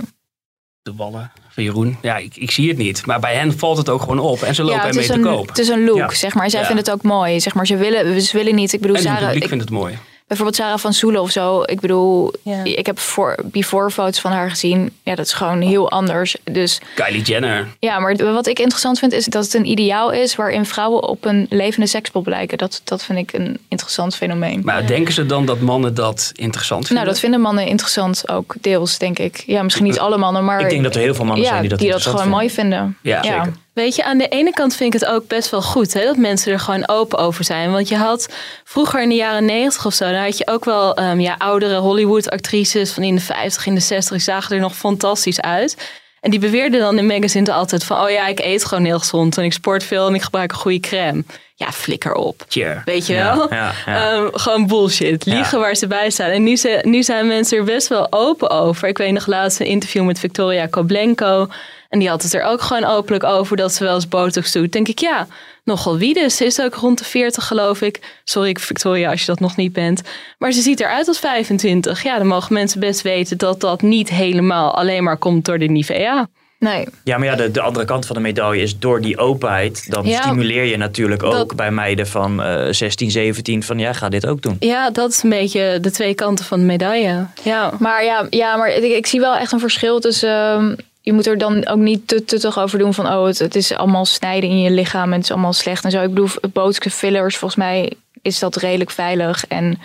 [0.81, 1.31] De wallen
[1.63, 1.97] Jeroen.
[2.01, 3.05] Ja, ik, ik zie het niet.
[3.05, 4.41] Maar bij hen valt het ook gewoon op.
[4.41, 5.47] En ze lopen ja, het ermee te koop.
[5.47, 6.09] het is een look, Ja.
[6.13, 6.49] zeg maar.
[6.49, 6.65] Zij Ja.
[6.65, 7.39] vinden het ook mooi.
[7.39, 8.73] Zeg maar, ze willen, ze willen niet.
[8.73, 9.97] Ik bedoel, En het Sarah, publiek ik, vindt het mooi.
[10.27, 11.63] Bijvoorbeeld Sarah van Soelen of zo.
[11.65, 14.91] Ik bedoel, ik heb voor, before foto's van haar gezien.
[15.03, 16.35] Ja, dat is gewoon heel anders.
[16.43, 17.67] Dus, Kylie Jenner.
[17.79, 21.25] Ja, maar wat ik interessant vind is dat het een ideaal is waarin vrouwen op
[21.25, 22.57] een levende sekspop lijken.
[22.57, 24.61] Dat, dat vind ik een interessant fenomeen.
[24.63, 27.03] Maar denken ze dan dat mannen dat interessant vinden?
[27.03, 29.43] Nou, dat vinden mannen interessant ook, deels denk ik.
[29.45, 30.61] Ja, misschien niet alle mannen, maar...
[30.61, 32.37] Ik denk dat er heel veel mannen ja, zijn die dat die dat gewoon vinden.
[32.37, 32.97] mooi vinden.
[33.01, 33.53] Ja, zeker.
[33.77, 36.17] Weet je, aan de ene kant vind ik het ook best wel goed hè, dat
[36.17, 37.71] mensen er gewoon open over zijn.
[37.71, 40.95] Want je had vroeger in de jaren negentig of zo, dan had je ook wel
[40.95, 44.75] ehm, ja, oudere Hollywood-actrices van in de 50, in de 60, die zagen er nog
[44.75, 45.91] fantastisch uit.
[46.21, 49.37] En die beweerden dan in magazines altijd van, oh ja, ik eet gewoon heel gezond
[49.37, 51.23] en ik sport veel en ik gebruik een goede crème.
[51.59, 52.45] Ja, flikker op.
[52.85, 53.49] Weet je wel?
[53.85, 55.25] Ehm, gewoon bullshit.
[55.25, 56.29] Liegen waar ze bij staan.
[56.29, 58.87] En nu, ze, nu zijn mensen er best wel open over.
[58.87, 61.47] Ik weet nog laatst een interview met Victoria Koblenko.
[61.89, 64.71] En die had het er ook gewoon openlijk over dat ze wel eens botox doet.
[64.71, 65.27] Denk ik, ja,
[65.63, 66.35] nogal wie dus.
[66.35, 67.99] Ze is ook rond de 40 geloof ik.
[68.23, 70.01] Sorry Victoria als je dat nog niet bent.
[70.37, 72.03] Maar ze ziet eruit als 25.
[72.03, 75.65] Ja, dan mogen mensen best weten dat dat niet helemaal alleen maar komt door de
[75.67, 76.27] Nivea.
[76.59, 76.87] Nee.
[77.03, 80.05] Ja, maar ja, de, de andere kant van de medaille is door die openheid, dan
[80.05, 80.21] Ja.
[80.21, 84.25] stimuleer je natuurlijk ook Dat- bij meiden van eh 16, 17 van ja, ga dit
[84.27, 84.55] ook doen.
[84.59, 87.25] Ja, dat is een beetje de twee kanten van de medaille.
[87.43, 87.73] Ja.
[87.79, 90.29] Maar ja, ja maar ik, ik zie wel echt een verschil tussen.
[90.29, 93.55] ehm, je moet er dan ook niet te tuttig over doen van oh, het, het
[93.55, 96.01] is allemaal snijden in je lichaam en het is allemaal slecht en zo.
[96.01, 97.91] Ik bedoel, botox fillers, volgens mij
[98.21, 99.45] is dat redelijk veilig.
[99.47, 99.79] En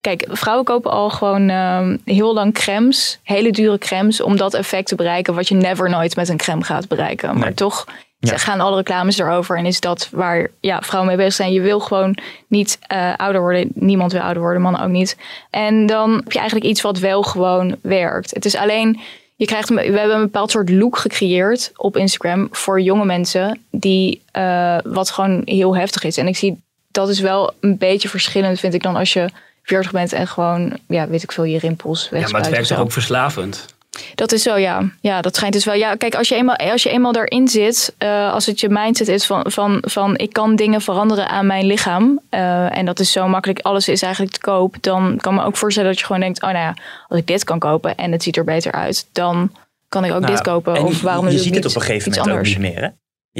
[0.00, 4.86] kijk, vrouwen kopen al gewoon ehm, heel lang crèmes, hele dure crèmes, om dat effect
[4.86, 7.38] te bereiken wat je never nooit met een crème gaat bereiken.
[7.38, 7.86] Maar toch
[8.22, 8.36] Ja.
[8.36, 11.52] gaan alle reclames erover en is dat waar ja, vrouwen mee bezig zijn.
[11.52, 13.70] Je wil gewoon niet eh, ouder worden.
[13.74, 15.16] Niemand wil ouder worden, mannen ook niet.
[15.50, 18.34] En dan heb je eigenlijk iets wat wel gewoon werkt.
[18.34, 19.00] Het is alleen,
[19.36, 24.22] je krijgt, we hebben een bepaald soort look gecreëerd op Instagram voor jonge mensen, die
[24.32, 26.16] eh, wat gewoon heel heftig is.
[26.16, 26.60] En ik zie
[26.90, 29.28] dat is wel een beetje verschillend, vind ik, dan als je
[29.70, 32.78] 40 bent en gewoon, ja, weet ik veel, je rimpels Ja, maar het werkt toch
[32.78, 33.66] ook verslavend?
[34.14, 34.90] Dat is zo, ja.
[35.00, 35.74] Ja, dat schijnt dus wel.
[35.74, 39.08] Ja, kijk, als je eenmaal, als je eenmaal daarin zit, eh, als het je mindset
[39.08, 42.20] is van, van, van ik kan dingen veranderen aan mijn lichaam.
[42.28, 44.76] eh, en dat is zo makkelijk, alles is eigenlijk te koop.
[44.80, 46.74] Dan kan ik me ook voorstellen dat je gewoon denkt, oh nou ja,
[47.08, 49.52] als ik dit kan kopen en het ziet er beter uit, dan
[49.88, 50.74] kan ik ook Nou, dit kopen.
[50.74, 52.54] en Of waarom je ziet het niet op een gegeven iets moment anders?
[52.56, 52.82] ook niet meer.
[52.82, 52.88] Hè?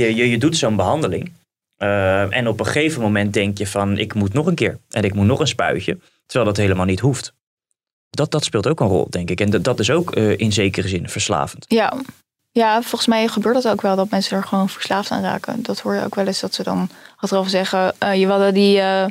[0.03, 1.33] Je, je, je doet zo'n behandeling.
[1.77, 4.79] eh, en op een gegeven moment denk je van ik moet nog een keer.
[4.91, 5.99] En ik moet nog een spuitje.
[6.31, 7.35] Terwijl dat helemaal niet hoeft.
[8.11, 9.41] Dat, dat speelt ook een rol, denk ik.
[9.41, 11.65] En dat, is ook eh, in zekere zin verslavend.
[11.69, 11.97] Ja.
[12.53, 15.63] Ja, volgens mij gebeurt dat ook wel, dat mensen er gewoon verslaafd aan raken.
[15.63, 17.95] Dat hoor je ook wel eens, dat ze dan achteraf zeggen...
[17.99, 19.05] eh, je hadden die eh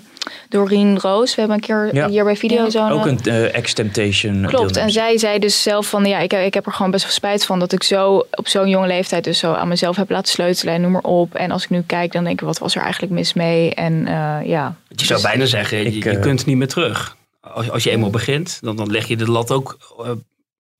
[0.49, 2.07] Doreen Roos, we hebben een keer Ja.
[2.07, 2.91] hier bij video zo'n...
[2.91, 4.45] ook eh, een eh ex-temptation.
[4.45, 7.13] Klopt, en zij zei dus zelf van ja, ik, ik heb er gewoon best wel
[7.13, 10.31] spijt van dat ik zo op zo'n jonge leeftijd dus zo aan mezelf heb laten
[10.31, 11.35] sleutelen en noem maar op.
[11.35, 13.73] En als ik nu kijk, dan denk ik, wat was er eigenlijk mis mee?
[13.73, 14.75] En eh, ja.
[14.87, 17.17] Je zou bijna zeggen, je, Ik, je kunt niet meer terug.
[17.41, 20.11] Als, als je eenmaal begint, dan, dan leg je de lat ook eh,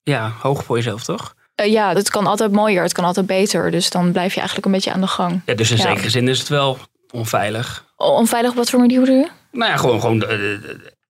[0.03, 1.35] ja, hoog voor jezelf, toch?
[1.59, 3.71] Eh, ja, het kan altijd mooier, het kan altijd beter.
[3.71, 5.41] Dus dan blijf je eigenlijk een beetje aan de gang.
[5.45, 5.83] Ja, dus in Ja.
[5.83, 6.77] zekere zin is het wel
[7.11, 7.85] onveilig.
[7.97, 9.27] Onveilig op wat voor manier bedoel je?
[9.51, 10.37] Nou ja, gewoon, gewoon eh,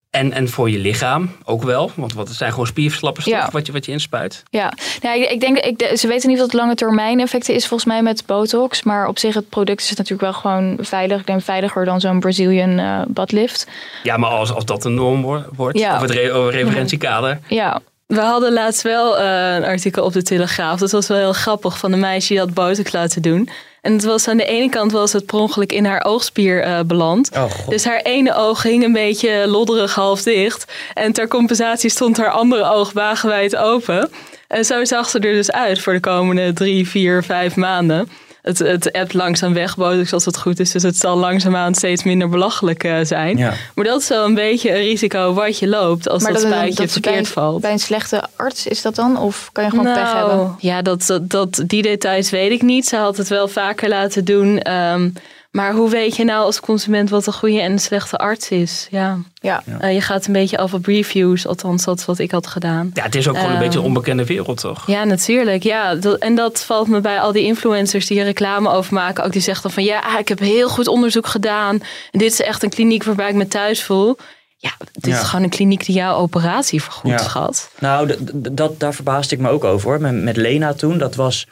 [0.09, 1.91] en, en voor je lichaam ook wel.
[1.95, 3.49] Want wat, het zijn gewoon spierverslappers Ja.
[3.51, 4.43] wat je, wat je inspuit.
[4.49, 7.89] Ja, nou, ik, ik denk, ik, ze weten niet wat lange termijn effecten is volgens
[7.89, 8.83] mij met botox.
[8.83, 11.19] Maar op zich, het product is natuurlijk wel gewoon veilig.
[11.19, 13.67] Ik denk veiliger dan zo'n Brazilian eh badlift.
[14.03, 15.95] Ja, maar als, als dat een norm wo- wordt, Ja.
[15.95, 17.39] of het re- referentiekader.
[17.47, 17.79] Ja,
[18.09, 20.79] We hadden laatst wel eh, een artikel op de Telegraaf.
[20.79, 23.49] Dat was wel heel grappig van een meisje die had botox laten doen.
[23.81, 26.79] En het was aan de ene kant was het per ongeluk in haar oogspier eh,
[26.85, 27.29] beland.
[27.33, 27.67] Oh.
[27.67, 30.71] Dus haar ene oog hing een beetje lodderig half dicht.
[30.93, 34.11] En ter compensatie stond haar andere oog wagenwijd open.
[34.47, 38.09] En zo zag ze er dus uit voor de komende drie, vier, vijf maanden.
[38.41, 40.71] Het, het langzaam weg, botox als het goed is.
[40.71, 43.37] Dus het zal langzaamaan steeds minder belachelijk eh, zijn.
[43.37, 43.53] Ja.
[43.75, 46.75] Maar dat is wel een beetje een risico wat je loopt als dat, dat, spuitje
[46.75, 47.61] bij, verkeerd valt.
[47.61, 49.17] bij een slechte arts is dat dan?
[49.17, 50.37] Of kan je gewoon pech hebben?
[50.37, 52.87] Nou, Ja, dat, dat, dat, die details weet ik niet.
[52.87, 54.59] Ze had het wel vaker laten doen.
[54.59, 55.09] Ehm,
[55.51, 58.87] maar hoe weet je nou als consument wat een goede en een slechte arts is?
[58.91, 59.17] Ja.
[59.33, 59.63] Ja.
[59.79, 61.47] Eh, je gaat een beetje af op reviews.
[61.47, 62.91] Althans, dat is wat ik had gedaan.
[62.93, 64.87] Ja, het is ook gewoon een Ehm, beetje een onbekende wereld, toch?
[64.87, 65.63] Ja, natuurlijk.
[65.63, 69.23] Ja, dat, en dat valt me bij al die influencers die er reclame over maken.
[69.23, 71.81] Ook die zeggen dan van ja, ah, ik heb heel goed onderzoek gedaan.
[72.11, 74.17] En dit is echt een kliniek waarbij ik me thuis voel.
[74.57, 75.19] Ja, dit Ja.
[75.21, 77.25] is gewoon een kliniek die jouw operatie vergoedt, Ja.
[77.27, 77.71] schat.
[77.79, 78.15] Nou,
[78.51, 80.01] dat, daar verbaasde ik me ook over hoor.
[80.01, 81.47] Met, met Lena toen, dat was,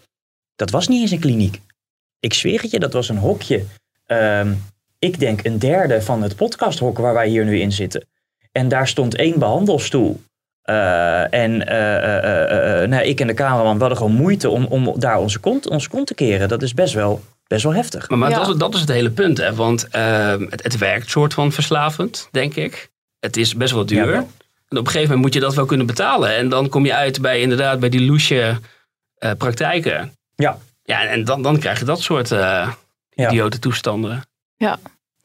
[0.56, 1.60] dat was niet eens een kliniek.
[2.20, 3.64] Ik zweer het je, dat was een hokje.
[4.08, 4.54] Ehm,
[5.00, 8.08] ik denk een derde van het podcasthok waar wij hier nu in zitten.
[8.52, 10.22] En daar stond één behandelstoel.
[10.62, 14.94] Eh, en eh, eh, nou, ik en de cameraman we hadden gewoon moeite om, om
[15.00, 16.48] daar onze kont, onze kont te keren.
[16.48, 18.10] Dat is best wel, best wel heftig.
[18.10, 18.38] Maar, maar Ja.
[18.38, 19.56] dat, is, dat is het hele punt, hè?
[19.56, 22.90] Want ehm, het, het werkt soort van verslavend, denk ik.
[23.20, 24.14] het is best wel duur.
[24.14, 26.36] En op een gegeven moment moet je dat wel kunnen betalen.
[26.36, 28.60] En dan kom je uit bij inderdaad bij die loesje
[29.20, 30.14] uh, praktijken.
[30.36, 30.58] Ja.
[30.84, 32.32] Ja, en dan, dan krijg je dat soort
[33.18, 34.22] idiote toestanden.
[34.56, 34.78] Ja.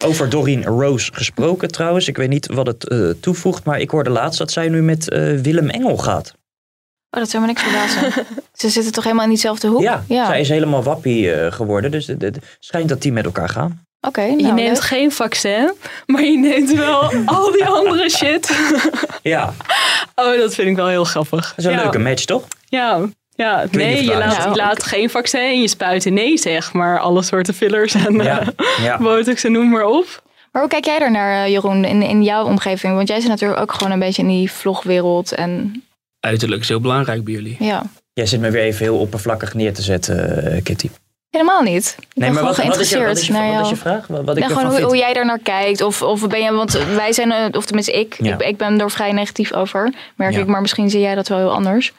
[0.05, 2.09] Over Doreen Rose gesproken trouwens.
[2.09, 5.05] Ik weet niet wat het uh, toevoegt, maar ik hoorde laatst dat zij nu met
[5.43, 6.35] Willem Engel gaat.
[7.11, 8.27] Oh, dat zou me niks verbazen.
[8.53, 9.83] Ze zitten toch helemaal in diezelfde hoek?
[9.83, 10.27] Ja, ja.
[10.27, 11.91] zij is helemaal wappie geworden.
[11.91, 13.85] Dus het schijnt dat die met elkaar gaan.
[14.07, 14.21] Oké.
[14.21, 14.87] Okay, nou, je neemt leuk.
[14.87, 15.75] geen vaccin,
[16.07, 18.57] maar je neemt wel al die andere shit.
[19.23, 19.53] ja.
[20.15, 21.49] Oh, dat vind ik wel heel grappig.
[21.49, 21.83] Dat is een ja.
[21.83, 22.45] leuke match, toch?
[22.69, 23.09] Ja.
[23.35, 27.55] Ja, nee, je laat, je laat geen vaccin je spuit nee zeg, maar alle soorten
[27.55, 28.43] fillers en ja.
[28.83, 28.99] Ja.
[29.03, 30.23] botox en noem maar op.
[30.53, 32.95] Maar hoe kijk jij er naar, Jeroen, in, in jouw omgeving?
[32.95, 35.83] Want jij zit natuurlijk ook gewoon een beetje in die vlogwereld en...
[36.21, 37.57] Uiterlijk is heel belangrijk bij jullie.
[37.59, 37.83] Ja.
[38.13, 40.89] Jij zit me weer even heel oppervlakkig neer te zetten, uh, Kitty.
[41.31, 41.97] Helemaal niet.
[41.99, 43.69] Ik nee, ben maar gewoon wat, wat, is je, wat, is je, naar wat is
[43.69, 44.07] je vraag?
[44.07, 44.87] Wat, wat nou, ik gewoon hoe, vind?
[44.87, 45.81] hoe, jij er naar kijkt.
[45.81, 48.35] Of, of ben je, want wij zijn, of tenminste ik, ja.
[48.35, 50.41] ik, ik, ben er vrij negatief over, merk ja.
[50.41, 50.47] ik.
[50.47, 51.93] Maar misschien zie jij dat wel heel anders.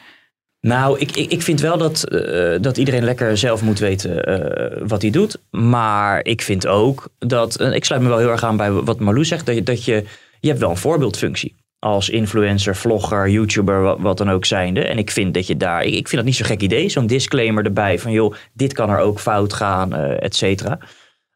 [0.68, 4.88] Nou, ik, ik, ik vind wel dat, uh, dat iedereen lekker zelf moet weten uh,
[4.88, 5.40] wat hij doet.
[5.50, 9.00] Maar ik vind ook dat, uh, ik sluit me wel heel erg aan bij wat
[9.00, 10.04] Marlou zegt, dat je, dat je,
[10.40, 11.56] je hebt wel een voorbeeldfunctie.
[11.80, 14.86] Als influencer, vlogger, YouTuber, wat, wat dan ook zijnde.
[14.86, 16.90] En ik vind dat je daar, ik, ik vind dat niet zo'n gek idee.
[16.90, 20.80] Zo'n disclaimer erbij van joh, dit kan er ook fout gaan, et cetera.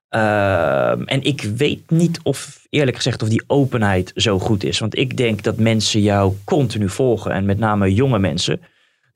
[0.10, 4.80] Ehm, en ik weet niet of, eerlijk gezegd, of die openheid zo goed is.
[4.80, 7.32] Want ik denk dat mensen jou continu volgen.
[7.32, 8.62] En met name jonge mensen.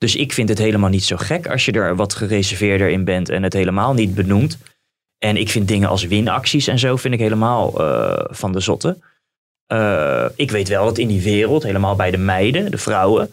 [0.02, 3.28] Dus ik vind het helemaal niet zo gek als je er wat gereserveerder in bent
[3.28, 4.58] en het helemaal niet benoemt.
[5.18, 8.98] En ik vind dingen als winacties en zo vind ik helemaal uh, van de zotte.
[9.72, 13.30] Uh, ik weet wel dat in die wereld, helemaal bij de meiden, de vrouwen,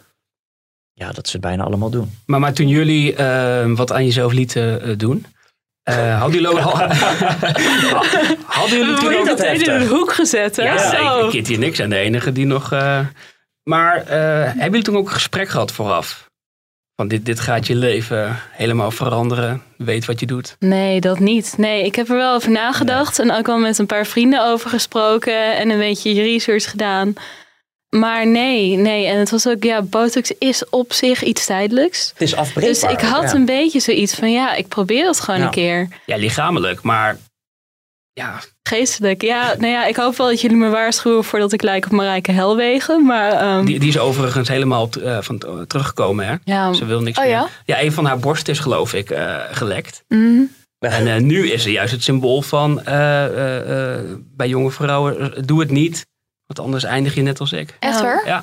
[0.93, 2.11] ja, dat ze het bijna allemaal doen.
[2.25, 5.25] Maar, maar toen jullie uh, wat aan jezelf lieten doen,
[5.83, 6.59] hadden jullie
[8.45, 10.63] hadden jullie toen ook dat in de hoek gezet, hè?
[10.63, 11.25] Ja, Zo.
[11.25, 12.69] ik, Kitty en ik zijn de enige die nog...
[13.63, 16.28] maar hebben jullie toen ook een gesprek gehad vooraf?
[16.99, 19.61] Van dit, dit gaat je leven helemaal veranderen.
[19.77, 20.55] Weet wat je doet.
[20.59, 21.53] Nee, dat niet.
[21.57, 23.17] Nee, ik heb er wel over nagedacht.
[23.17, 23.27] Nee.
[23.27, 25.57] En ook al met een paar vrienden over gesproken.
[25.57, 27.13] En een beetje research gedaan.
[27.89, 29.05] Maar nee, nee.
[29.05, 32.09] En het was ook, ja, botox is op zich iets tijdelijks.
[32.13, 32.89] Het is afbreekbaar.
[32.89, 33.33] Dus ik had ja.
[33.33, 35.45] een beetje zoiets van, ja, ik probeer het gewoon Ja.
[35.45, 35.87] een keer.
[36.05, 36.81] Ja, lichamelijk.
[36.81, 37.17] Maar
[38.19, 39.21] ja, Geestelijk.
[39.21, 42.31] Ja, nou ja, ik hoop wel dat jullie me waarschuwen voordat ik lijk op Marijke
[42.31, 43.05] Helwegen.
[43.05, 46.27] Maar ehm, die, die is overigens helemaal uh, van, uh, teruggekomen.
[46.27, 46.35] Hè?
[46.43, 46.73] Ja.
[46.73, 47.33] Ze wil niks Oh meer.
[47.33, 47.47] ja?
[47.65, 50.03] Ja, een van haar borsten is geloof ik uh, gelekt.
[50.07, 50.51] Mm.
[50.79, 52.85] En uh, nu is ze juist het symbool van uh,
[54.35, 56.05] bij jonge vrouwen, doe het niet.
[56.45, 57.75] Want anders eindig je net als ik.
[57.79, 58.21] Echt waar?
[58.25, 58.41] Ja.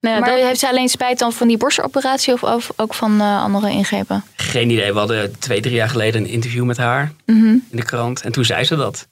[0.00, 2.94] nou ja, maar dat- heeft ze alleen spijt dan van die borstoperatie of, of ook
[2.94, 4.24] van eh, andere ingrepen?
[4.36, 4.92] Geen idee.
[4.92, 7.44] We hadden twee, drie jaar geleden een interview met haar Mhm.
[7.46, 8.22] in de krant.
[8.22, 9.08] En toen zei ze dat.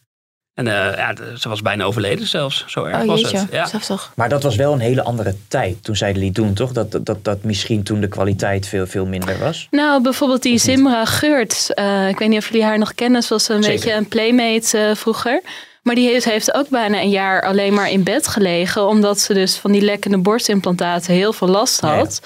[0.54, 2.64] En uh, ja, ze was bijna overleden zelfs.
[2.66, 3.46] Zo erg Oh was het.
[3.50, 3.68] Ja.
[4.14, 6.72] Maar dat was wel een hele andere tijd toen zij het liet doen, toch?
[6.72, 9.66] Dat, dat, dat, dat misschien toen de kwaliteit veel, veel minder was.
[9.70, 11.74] Nou, bijvoorbeeld die Simra Geurt.
[11.74, 13.22] Eh, ik weet niet of jullie haar nog kennen.
[13.22, 13.78] Ze was een Zeker.
[13.78, 15.42] beetje een playmate eh, vroeger.
[15.82, 18.86] Maar die heeft, heeft ook bijna een jaar alleen maar in bed gelegen.
[18.86, 21.96] Omdat ze dus van die lekkende borstimplantaten heel veel last Ja, ja.
[21.96, 22.22] had.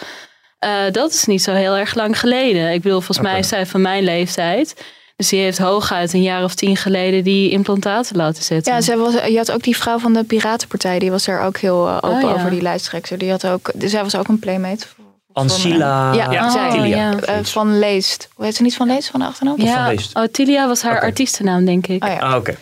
[0.58, 2.72] Eh, dat is niet zo heel erg lang geleden.
[2.72, 4.74] Ik bedoel, volgens mij is zij van mijn leeftijd.
[5.16, 8.72] Dus die heeft hooguit een jaar of tien geleden die implantaten laten zetten.
[8.74, 11.56] Ja, ze was, je had ook die vrouw van de Piratenpartij, die was er ook
[11.58, 12.28] heel eh, open Oh, ja.
[12.34, 13.18] over die lijsttrekker.
[13.18, 14.86] Die had ook, zij was ook een playmate.
[15.32, 16.70] Ancila Ja, Ja, zij.
[16.70, 16.96] Tilia.
[16.96, 17.18] ja.
[17.20, 18.28] Eh, van Leest.
[18.34, 19.56] Hoe heet ze niet van Leest van de achternaam?
[19.56, 19.88] van ja.
[19.88, 20.16] Leest.
[20.16, 21.04] Oh, Tilia was haar Oké.
[21.06, 22.04] artiestennaam, denk ik.
[22.04, 22.18] Oh ja.
[22.18, 22.56] Ah, oké.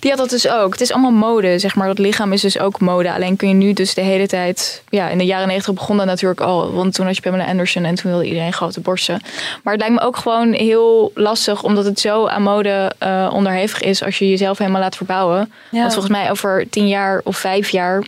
[0.00, 0.72] Die had dat dus ook.
[0.72, 1.86] Het is allemaal mode, zeg maar.
[1.86, 3.12] Dat lichaam is dus ook mode.
[3.12, 4.82] Alleen kun je nu dus de hele tijd...
[4.88, 6.72] Ja, in de jaren negentig begon dat natuurlijk al.
[6.72, 9.20] Want toen had je Pamela Anderson en toen wilde iedereen grote borsten.
[9.62, 11.62] Maar het lijkt me ook gewoon heel lastig...
[11.62, 14.02] omdat het zo aan mode eh, onderhevig is...
[14.02, 15.52] als je jezelf helemaal laat verbouwen.
[15.70, 15.80] Ja.
[15.80, 18.02] Want volgens mij over tien jaar of vijf jaar...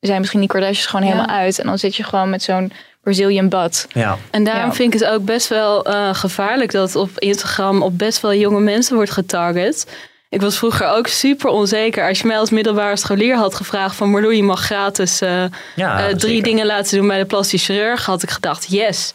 [0.00, 1.12] zijn misschien die Kardashians gewoon Ja.
[1.12, 1.58] helemaal uit.
[1.58, 3.86] En dan zit je gewoon met zo'n Brazilian butt.
[3.92, 4.18] Ja.
[4.30, 4.72] En daarom Ja.
[4.74, 8.60] vind ik het ook best wel eh, gevaarlijk dat op Instagram op best wel jonge
[8.60, 9.86] mensen wordt getarget.
[10.34, 12.08] Ik was vroeger ook super onzeker.
[12.08, 15.44] Als je mij als middelbare scholier had gevraagd van Marloe, je mag gratis eh,
[15.76, 19.12] Ja, eh, drie dingen laten doen bij de plastisch chirurg, had ik gedacht yes.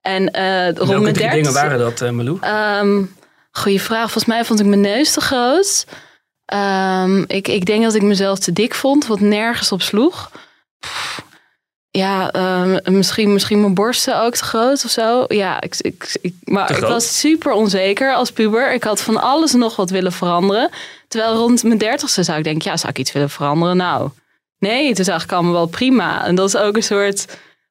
[0.00, 2.38] En eh rond Welke mijn drie dingen waren dat, uh, Malou?
[2.40, 3.02] Ehm,
[3.50, 4.02] goeie vraag.
[4.02, 5.86] Volgens mij vond ik mijn neus te groot.
[6.44, 10.30] Ehm, ik, ik denk dat ik mezelf te dik vond, wat nergens op sloeg.
[10.80, 11.22] Pff,
[11.96, 15.24] Ja, ehm, misschien, misschien mijn borsten ook te groot of zo.
[15.28, 18.72] Ja, ik, ik, ik, maar ik was super onzeker als puber.
[18.72, 20.70] Ik had van alles nog wat willen veranderen.
[21.08, 23.76] Terwijl rond mijn dertigste zou ik denken, ja, zou ik iets willen veranderen?
[23.76, 24.10] Nou,
[24.58, 26.24] nee, het is eigenlijk allemaal wel prima.
[26.24, 27.26] En dat is ook een soort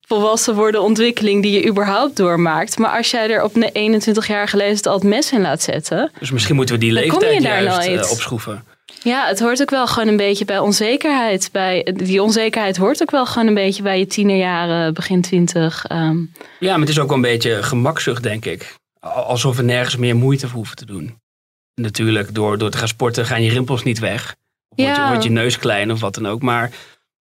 [0.07, 2.77] volwassen worden ontwikkeling die je überhaupt doormaakt.
[2.77, 6.11] Maar als jij er op een 21-jarige leeftijd al het mes in laat zetten.
[6.19, 8.63] Dus misschien moeten we die leeftijd juist eh, opschroeven.
[9.05, 11.49] Ja, het hoort ook wel gewoon een beetje bij onzekerheid.
[11.51, 15.85] Bij, die onzekerheid hoort ook wel gewoon een beetje bij je tienerjaren, begin twintig.
[15.85, 16.17] Ehm.
[16.59, 18.75] Ja, maar het is ook wel een beetje gemakzucht, denk ik.
[18.99, 21.19] Alsof we nergens meer moeite voor hoeven te doen.
[21.81, 24.35] Natuurlijk, door, door te gaan sporten gaan je rimpels niet weg.
[24.69, 26.41] Of wordt, je, wordt je neus klein of wat dan ook.
[26.41, 26.71] Maar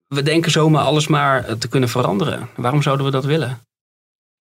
[0.06, 2.48] we denken zomaar alles maar te kunnen veranderen.
[2.56, 3.58] Waarom zouden we dat willen?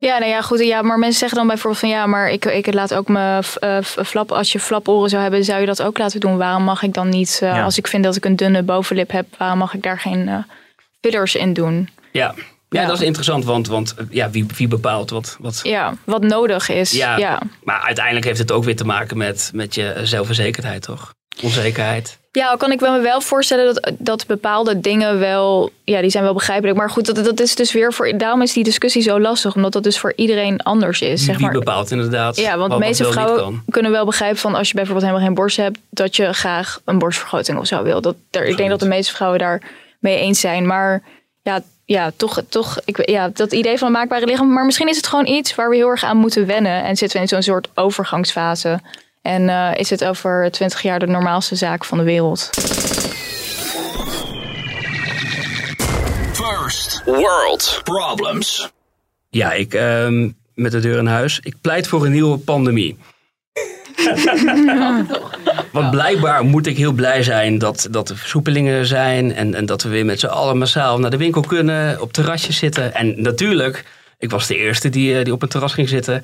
[0.08, 0.60] Ja, nou ja, goed.
[0.60, 3.78] Ja, maar mensen zeggen dan bijvoorbeeld van ja, maar ik, ik laat ook mijn uh,
[3.82, 6.38] flap, als je flaporen zou hebben, zou je dat ook laten doen.
[6.38, 9.26] Waarom mag ik dan niet, uh, als ik vind dat ik een dunne bovenlip heb,
[9.38, 10.38] waarom mag ik daar geen uh,
[11.02, 11.90] fillers in doen?
[12.12, 12.34] Ja.
[12.70, 15.60] Ja, dat is interessant, want, want ja, wie, wie bepaalt wat, wat...
[15.64, 16.92] Ja, wat nodig is.
[16.92, 21.14] Ja, ja, maar uiteindelijk heeft het ook weer te maken met, met je zelfverzekerdheid, toch?
[21.42, 22.20] Onzekerheid.
[22.32, 26.34] Ja, kan ik me wel voorstellen dat, dat bepaalde dingen wel, ja, die zijn wel
[26.34, 26.78] begrijpelijk.
[26.78, 29.72] Maar goed, dat, dat is dus weer voor, daarom is die discussie zo lastig, omdat
[29.72, 31.26] dat dus voor iedereen anders is.
[31.26, 31.52] Zeg maar.
[31.52, 32.38] Bepaalt inderdaad.
[32.38, 35.58] Ja, want de meeste vrouwen kunnen wel begrijpen van als je bijvoorbeeld helemaal geen borst
[35.58, 38.02] hebt, dat je graag een borstvergroting of zo wil.
[38.02, 39.62] Dat, ik denk dat de meeste vrouwen daar
[40.00, 40.66] mee eens zijn.
[40.68, 41.04] Maar
[41.42, 44.54] ja, ja, toch, toch ik, ja, dat idee van een maakbare lichaam.
[44.54, 46.84] Maar misschien is het gewoon iets waar we heel erg aan moeten wennen.
[46.84, 48.80] En zitten we in zo'n soort overgangsfase.
[49.22, 52.50] En uh, is het over 20 jaar de normaalste zaak van de wereld.
[56.34, 58.72] First World Problems.
[59.30, 61.40] Ja, ik uh, met de deur in huis.
[61.44, 62.98] Ik pleit voor een nieuwe pandemie.
[65.72, 69.36] Want blijkbaar moet ik heel blij zijn dat, dat er versoepelingen zijn.
[69.36, 72.02] En, en dat we weer met z'n allen massaal naar de winkel kunnen.
[72.02, 72.94] Op terrasjes zitten.
[72.94, 73.86] En natuurlijk,
[74.18, 76.22] ik was de eerste die, eh, die op een terras ging zitten.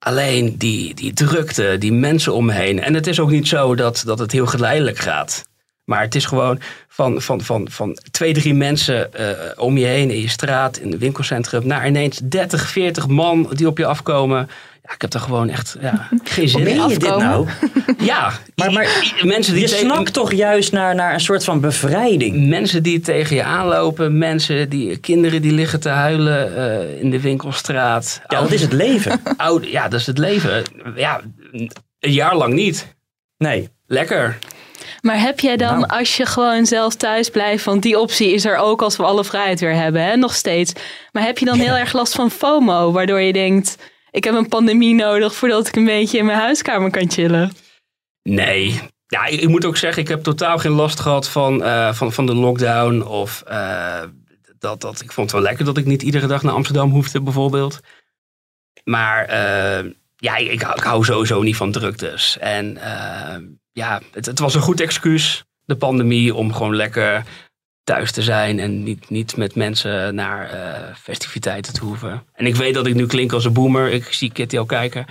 [0.00, 2.80] Alleen die, die drukte, die mensen om me heen.
[2.80, 5.44] En het is ook niet zo dat, dat het heel geleidelijk gaat.
[5.84, 10.10] Maar het is gewoon van, van, van, van twee, drie mensen uh, om je heen
[10.10, 14.50] in je straat, in het winkelcentrum, naar ineens 30, 40 man die op je afkomen.
[14.90, 16.88] Ja, ik heb er gewoon echt ja, geen zin in.
[16.88, 17.48] je dit nou?
[17.98, 19.86] Ja, maar, maar mensen die je tegen...
[19.86, 22.48] snakt toch juist naar, naar een soort van bevrijding?
[22.48, 27.20] Mensen die tegen je aanlopen, mensen die, kinderen die liggen te huilen uh, in de
[27.20, 28.20] winkelstraat.
[28.26, 29.22] Ja, dat is het leven.
[29.36, 30.64] Oude, ja, dat is het leven.
[30.94, 31.20] Ja,
[32.00, 32.94] een jaar lang niet.
[33.36, 33.68] Nee.
[33.86, 34.38] Lekker.
[35.00, 35.98] Maar heb jij dan, nou.
[35.98, 39.24] als je gewoon zelf thuis blijft, want die optie is er ook als we alle
[39.24, 40.72] vrijheid weer hebben, hè, nog steeds.
[41.12, 43.76] Maar heb je dan heel erg last van FOMO, waardoor je denkt,
[44.10, 47.52] ik heb een pandemie nodig voordat ik een beetje in mijn huiskamer kan chillen?
[48.22, 48.80] Nee.
[49.06, 52.26] Ja, ik, moet ook zeggen, ik heb totaal geen last gehad van, uh, van, van
[52.26, 53.02] de lockdown.
[53.02, 54.02] Of uh,
[54.58, 57.20] dat, dat, ik vond het wel lekker dat ik niet iedere dag naar Amsterdam hoefde,
[57.20, 57.80] bijvoorbeeld.
[58.84, 62.38] Maar uh, ja, ik, ik, hou sowieso niet van druktes.
[62.38, 62.78] En
[63.72, 67.24] ja, het was een goed excuus, de pandemie, om gewoon lekker
[67.84, 72.22] thuis te zijn en niet, niet met mensen naar uh, festiviteiten te hoeven.
[72.34, 73.92] En ik weet dat ik nu klink als een boomer.
[73.92, 75.06] Ik zie Kitty al kijken.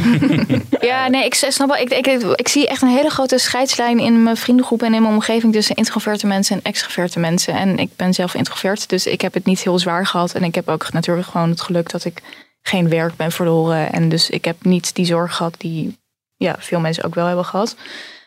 [0.80, 1.76] ja, nee, ik snap wel.
[1.76, 5.14] Ik, ik, ik, zie echt een hele grote scheidslijn in mijn vriendengroep en in mijn
[5.14, 7.54] omgeving tussen introverte mensen en extroverte mensen.
[7.54, 10.34] En ik ben zelf introvert, dus ik heb het niet heel zwaar gehad.
[10.34, 12.22] En ik heb ook natuurlijk gewoon het geluk dat ik
[12.62, 13.92] geen werk ben verloren.
[13.92, 15.98] En dus ik heb niet die zorg gehad die
[16.36, 17.76] ja, veel mensen ook wel hebben gehad.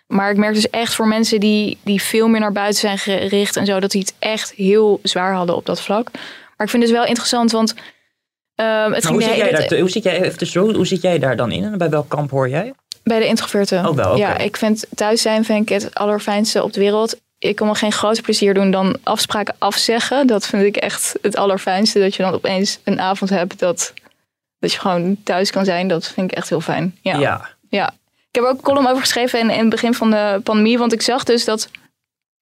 [0.10, 3.56] Maar ik merk dus echt voor mensen die, die veel meer naar buiten zijn gericht
[3.56, 6.12] en zo, dat die het echt heel zwaar hadden op dat vlak.
[6.58, 7.74] Maar ik vind het wel interessant, want
[8.56, 11.52] um, het hoe, zit jij daar, hoe, zit jij, even hoe zit jij daar dan
[11.52, 12.74] in en bij welk kamp hoor jij?
[13.04, 13.88] Bij de introverten.
[13.88, 17.20] Oh, wel, Ja, ik vind thuis zijn vind ik het allerfijnste op de wereld.
[17.40, 20.28] Ik kan me geen groter plezier doen dan afspraken afzeggen.
[20.28, 22.00] Dat vind ik echt het allerfijnste.
[22.00, 23.94] Dat je dan opeens een avond hebt dat,
[24.60, 25.88] dat je gewoon thuis kan zijn.
[25.88, 26.98] Dat vind ik echt heel fijn.
[27.02, 27.18] Ja.
[27.18, 27.50] ja.
[27.70, 27.94] ja.
[28.32, 30.78] Ik heb ook een column over geschreven in, in het begin van de pandemie.
[30.78, 31.70] Want ik zag dus dat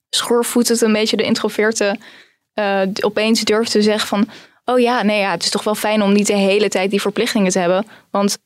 [0.09, 1.97] schoorvoetend een beetje de introverte
[2.53, 4.29] uh, opeens durfde te zeggen van...
[4.65, 7.01] Oh ja, nee, ja, het is toch wel fijn om niet de hele tijd die
[7.01, 7.85] verplichtingen te hebben.
[8.11, 8.37] Want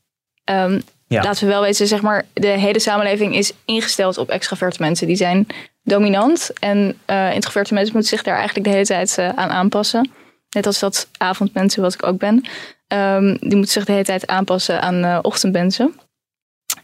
[0.50, 5.08] um, laten we wel weten, zeg maar, de hele samenleving is ingesteld op extraverte mensen.
[5.08, 5.48] Die zijn
[5.84, 10.12] dominant en uh, introverte mensen moeten zich daar eigenlijk de hele tijd uh, aan aanpassen.
[10.50, 12.46] Net als dat avondmensen, wat ik ook ben.
[12.88, 16.00] Um, die moeten zich de hele tijd aanpassen aan ochtendmensen.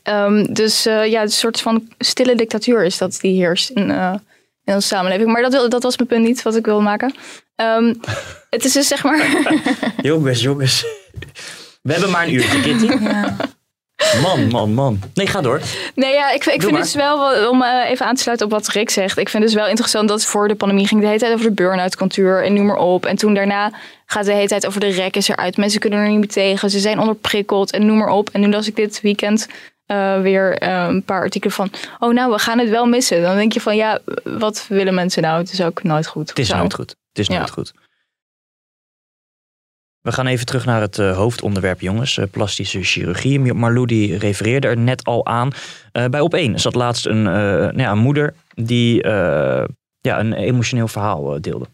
[0.10, 4.14] Um, dus uh, ja, een soort van stille dictatuur is dat die heerst in, uh,
[4.64, 5.32] in onze samenleving.
[5.32, 7.16] Maar dat, dat was mijn punt niet, wat ik wil maken.
[7.56, 8.00] Um,
[8.50, 9.28] het is dus zeg maar...
[10.02, 10.86] jongens, jongens.
[11.82, 12.88] We hebben maar een uurtje, Kitty.
[14.12, 14.22] Ja.
[14.22, 15.00] Man, man, man.
[15.14, 15.62] Nee, ga door.
[15.96, 18.52] Nee, ja, ik, ik vind het dus wel, om uh, even aan te sluiten op
[18.52, 19.18] wat Rick zegt.
[19.18, 21.46] Ik vind het dus wel interessant dat voor de pandemie ging de hele tijd over
[21.46, 23.06] de burn-out cultuur en noem maar op.
[23.06, 23.72] En toen daarna
[24.06, 25.58] gaat de hele tijd over de rek is eruit.
[25.58, 26.70] Mensen kunnen er niet meer tegen.
[26.70, 28.30] Ze zijn onderprikkeld en noem maar op.
[28.30, 29.48] En nu las ik dit weekend
[29.88, 31.72] uh, weer uh, een paar artikelen van...
[32.00, 33.22] oh nou, we gaan het wel missen.
[33.22, 35.38] Dan denk je van, ja, wat willen mensen nou?
[35.38, 36.30] Het is ook nooit goed.
[36.30, 36.90] Het is nooit goed.
[36.90, 37.74] Het is nooit goed.
[40.02, 42.20] We gaan even terug naar het uh, hoofdonderwerp, jongens.
[42.32, 43.54] Plastische chirurgie.
[43.54, 45.52] Marlou die refereerde er net al aan.
[45.92, 49.08] Bij Op1 zat laatst een, nou ja, een moeder die
[50.02, 51.68] ja, een emotioneel verhaal deelde.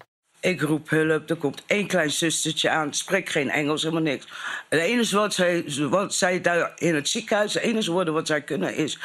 [0.43, 4.27] Ik roep hulp, er komt één klein zustertje aan, spreekt geen Engels, helemaal niks.
[4.69, 8.41] Het enige wat zij, wat zij daar in het ziekenhuis, het enige woorden wat zij
[8.41, 8.99] kunnen is...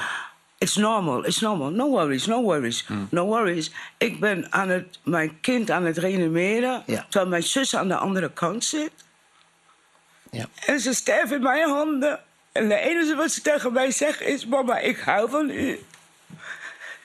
[0.59, 3.07] It's normal, it's normal, no worries, no worries, hmm.
[3.11, 3.70] no worries.
[3.99, 8.30] Ik ben aan het, mijn kind aan het reanimeren, terwijl mijn zus aan de andere
[8.32, 8.93] kant zit.
[10.30, 10.47] Ja.
[10.66, 12.20] En ze sterft in mijn handen.
[12.53, 15.80] En het enige wat ze tegen mij zegt is: Mama, ik hou van u.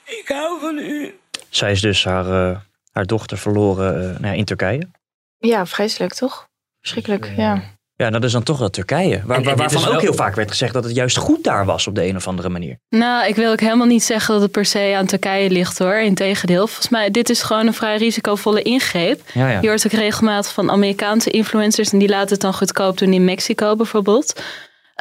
[0.04, 1.18] Ik hou van u.
[1.50, 2.58] Zij is dus haar, uh,
[2.94, 4.90] haar dochter verloren uh, in Turkije.
[5.38, 6.48] Ja, vreselijk toch?
[6.80, 7.62] Verschrikkelijk, dus, uh, ja.
[7.96, 9.22] Ja, dat is dan toch dat Turkije.
[9.26, 11.96] Waar, en, waarvan ook heel vaak werd gezegd dat het juist goed daar was op
[11.96, 12.78] de een of andere manier.
[12.90, 15.96] Nou, ik wil ook helemaal niet zeggen dat het per se aan Turkije ligt hoor.
[15.96, 19.22] Integendeel, volgens mij, dit is gewoon een vrij risicovolle ingreep.
[19.34, 19.62] Ja, ja.
[19.62, 23.26] Je hoort ook regelmatig van Amerikaanse influencers en die laten het dan goedkoop doen in
[23.26, 24.42] Mexico bijvoorbeeld.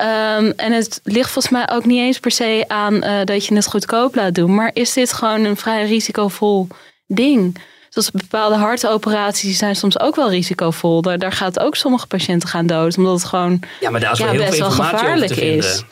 [0.00, 3.54] Um, en het ligt volgens mij ook niet eens per se aan uh, dat je
[3.54, 4.54] het goedkoop laat doen.
[4.54, 6.68] Maar is dit gewoon een vrij risicovol
[7.06, 7.58] ding?
[7.92, 11.02] Zoals bepaalde hartoperaties zijn soms ook wel risicovol.
[11.02, 12.96] Daar, daar gaat ook sommige patiënten gaan dood.
[12.96, 15.82] Omdat het gewoon ja, maar daar is ja, heel best veel wel gevaarlijk is.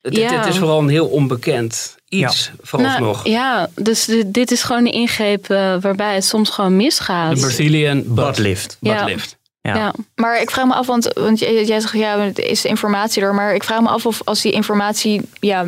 [0.00, 0.42] Dit, ja.
[0.42, 2.52] dit, is vooral een heel onbekend iets ja.
[2.62, 3.24] vooralsnog.
[3.24, 7.34] Nou, ja, dus dit, is gewoon een ingreep uh, waarbij het soms gewoon misgaat.
[7.34, 8.76] De Brazilian butt lift.
[8.80, 9.36] Butt lift.
[9.60, 9.74] Ja.
[9.74, 9.94] ja.
[10.14, 13.54] maar ik vraag me af, want, want jij zegt ja, het is informatie er, maar
[13.54, 15.66] ik vraag me af of als die informatie ja,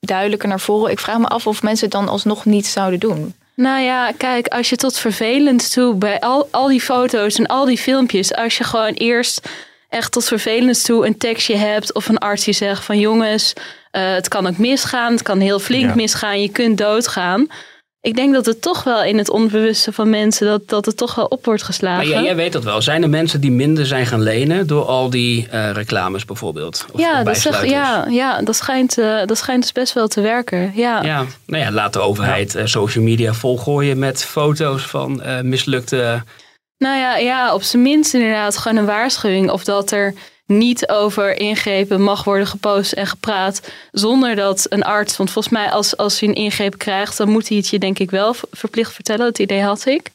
[0.00, 3.34] duidelijker naar voren, ik vraag me af of mensen het dan alsnog niet zouden doen.
[3.56, 7.64] Nou ja, kijk, als je tot vervelend toe bij al, al die foto's en al
[7.64, 9.48] die filmpjes, als je gewoon eerst
[9.88, 14.12] echt tot vervelend toe een tekstje hebt of een arts die zegt van jongens, uh,
[14.12, 17.46] het kan ook misgaan, het kan heel flink misgaan, je kunt doodgaan
[18.00, 21.14] ik denk dat het toch wel in het onbewuste van mensen dat, dat het toch
[21.14, 22.08] wel op wordt geslagen.
[22.08, 22.82] Maar jij, weet dat wel.
[22.82, 26.86] Zijn er mensen die minder zijn gaan lenen door al die uh, reclames bijvoorbeeld?
[26.92, 30.20] Of ja, dat zeg, ja, ja, dat schijnt, uh, dat schijnt dus best wel te
[30.20, 30.72] werken.
[30.74, 31.02] Ja.
[31.02, 36.22] Ja, nou ja, laat de overheid uh, social media volgooien met foto's van mislukte.
[36.78, 40.14] Nou ja, ja, op zijn minst inderdaad gewoon een waarschuwing of dat er
[40.46, 45.70] niet over ingrepen mag worden gepost en gepraat zonder dat een arts, want volgens mij
[45.70, 48.92] als, als hij een ingreep krijgt, dan moet hij het je denk ik wel verplicht
[48.92, 49.24] vertellen.
[49.24, 50.10] Dat idee had ik.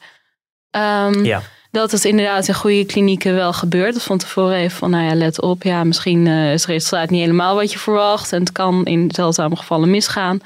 [0.71, 1.41] Um, ja.
[1.71, 3.93] Dat het inderdaad in goede klinieken wel gebeurt.
[3.93, 5.63] Dat van tevoren even van, nou ja, let op.
[5.63, 8.33] Ja, misschien uh, is het resultaat niet helemaal wat je verwacht.
[8.33, 10.41] En het kan in zeldzame gevallen misgaan.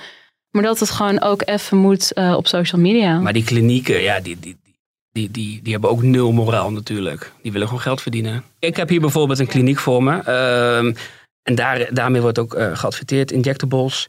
[0.52, 3.20] Maar dat het gewoon ook even moet uh, op social media.
[3.20, 4.58] Maar die klinieken, ja, die, die,
[5.16, 7.32] die, die, die hebben ook nul moraal natuurlijk.
[7.42, 8.44] Die willen gewoon geld verdienen.
[8.60, 10.22] Ik heb hier bijvoorbeeld een kliniek voor me.
[10.28, 10.94] Uh,
[11.44, 14.08] en daar, daarmee wordt ook uh, geadverteerd, injectables.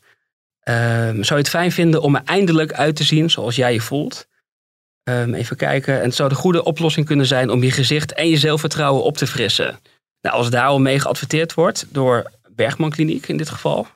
[0.69, 3.81] Uh, zou je het fijn vinden om er eindelijk uit te zien zoals jij je
[3.81, 4.27] voelt?
[5.09, 5.99] Um, even kijken.
[5.99, 9.17] En het zou de goede oplossing kunnen zijn om je gezicht en je zelfvertrouwen op
[9.17, 9.79] te frissen.
[10.21, 13.87] Nou, als daar al mee geadverteerd wordt door Bergman Kliniek in dit geval,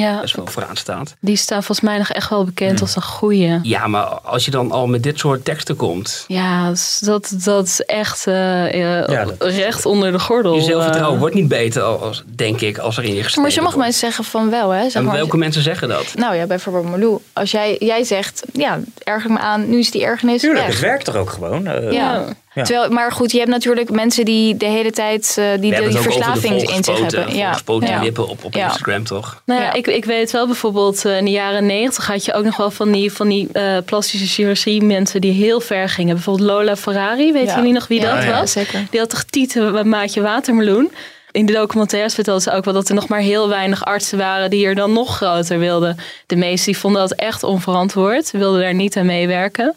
[0.00, 1.16] ja, best wel vooraan staat.
[1.20, 3.58] Die staan volgens mij nog echt wel bekend als een goeie.
[3.62, 6.24] Ja, maar als je dan al met dit soort teksten komt.
[6.28, 8.34] Ja, dat, dat is echt uh,
[8.72, 10.54] ja, recht onder de gordel.
[10.54, 13.52] Je zelfvertrouwen uh, wordt niet beter, als, denk ik, als er in je gestreden Maar
[13.52, 14.82] sommige mensen zeggen van wel, hè?
[14.82, 16.14] Zeg en maar, welke mensen zeggen dat?
[16.14, 17.18] Nou ja, bijvoorbeeld Marlou.
[17.32, 20.74] Als jij, jij zegt, ja, erger me aan, nu is die ergernis Tuurlijk, weg.
[20.74, 21.66] het werkt toch ook gewoon?
[21.66, 22.24] Uh, ja.
[22.56, 22.62] Ja.
[22.62, 25.98] Terwijl, maar goed, je hebt natuurlijk mensen die de hele tijd uh, die, de, die
[25.98, 27.36] verslaving in zich hebben.
[27.36, 28.02] Ja, ja.
[28.02, 29.42] lippen op, op Instagram toch?
[29.44, 32.44] Nou ja, Ik, ik weet wel bijvoorbeeld uh, in de jaren negentig had je ook
[32.44, 36.14] nog wel van die, van die uh, plastische chirurgie mensen die heel ver gingen.
[36.14, 38.52] Bijvoorbeeld Lola Ferrari, weet jullie nog wie dat was?
[38.52, 38.86] Zeker.
[38.90, 40.92] Die had toch tieten een maatje watermeloen.
[41.30, 44.50] In de documentaires vertelden ze ook wel dat er nog maar heel weinig artsen waren
[44.50, 45.98] die er dan nog groter wilden.
[46.26, 49.74] De meesten die vonden dat echt onverantwoord, wilden daar niet aan meewerken.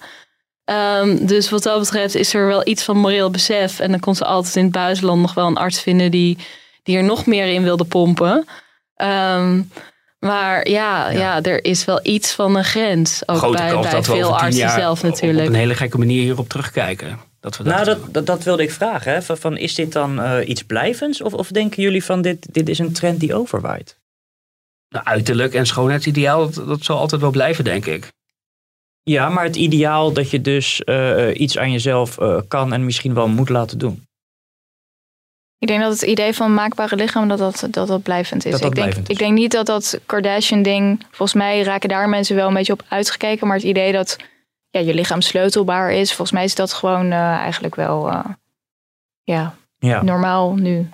[0.70, 3.80] Um, dus wat dat betreft is er wel iets van moreel besef.
[3.80, 6.38] En dan kon ze altijd in het buitenland nog wel een arts vinden die,
[6.84, 8.48] die er nog meer in wilde pompen.
[9.02, 9.72] Um,
[10.20, 11.42] maar ja, ja, ja.
[11.42, 13.22] er is wel iets van een grens.
[13.26, 15.48] Ook Grote bij, bij veel artsen zelf natuurlijk.
[15.48, 17.20] Op een hele gekke manier hierop terugkijken.
[17.40, 19.14] Dat we dat nou, dat, dat, dat, wilde ik vragen.
[19.14, 19.22] Hè.
[19.22, 21.22] Van, van, is dit dan uh, iets blijvends?
[21.22, 24.00] Of, of denken jullie van dit, dit is een trend die overwaait?
[24.90, 28.08] Nou, uiterlijk en schoonheidsideaal, dat, dat zal altijd wel blijven, denk ik.
[29.04, 33.14] Ja, maar het ideaal dat je dus uh, iets aan jezelf uh, kan en misschien
[33.14, 34.04] wel moet laten doen.
[35.58, 38.52] Ik denk dat het idee van maakbare lichaam dat dat, dat, dat blijvend is.
[38.52, 39.16] Dat dat ik, denk, blijvend is.
[39.16, 41.06] ik denk niet dat dat Kardashian-ding.
[41.12, 43.48] Volgens mij raken daar mensen wel een beetje op uitgekeken.
[43.48, 44.18] Maar het idee dat
[44.70, 48.12] ja, je lichaam sleutelbaar is, volgens mij is dat gewoon uh, eigenlijk wel
[49.24, 50.90] ja, ja, normaal nu.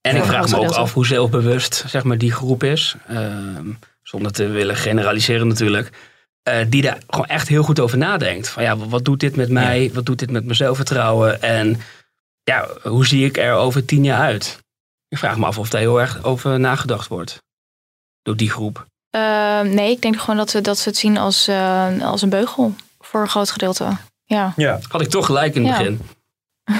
[0.00, 2.96] En ik vraag me ook af hoe zelfbewust zeg maar, die groep is.
[3.06, 3.66] Ehm,
[4.02, 5.90] zonder te willen generaliseren natuurlijk.
[6.48, 8.48] Uh, die daar gewoon echt heel goed over nadenkt.
[8.48, 9.90] Van ja, wat doet dit met mij?
[9.94, 11.42] Wat doet dit met mijn zelfvertrouwen?
[11.42, 11.80] En
[12.42, 14.58] ja, hoe zie ik er over tien jaar uit?
[15.08, 17.42] Ik vraag me af of daar heel erg over nagedacht wordt.
[18.22, 18.86] Door die groep.
[19.16, 22.28] Uh, nee, ik denk gewoon dat ze, dat ze het zien als, uh, als een
[22.28, 22.74] beugel.
[22.98, 23.96] Voor een groot gedeelte.
[24.24, 24.52] Ja.
[24.56, 24.78] ja.
[24.88, 25.78] Had ik toch gelijk in het Ja.
[25.78, 26.00] begin.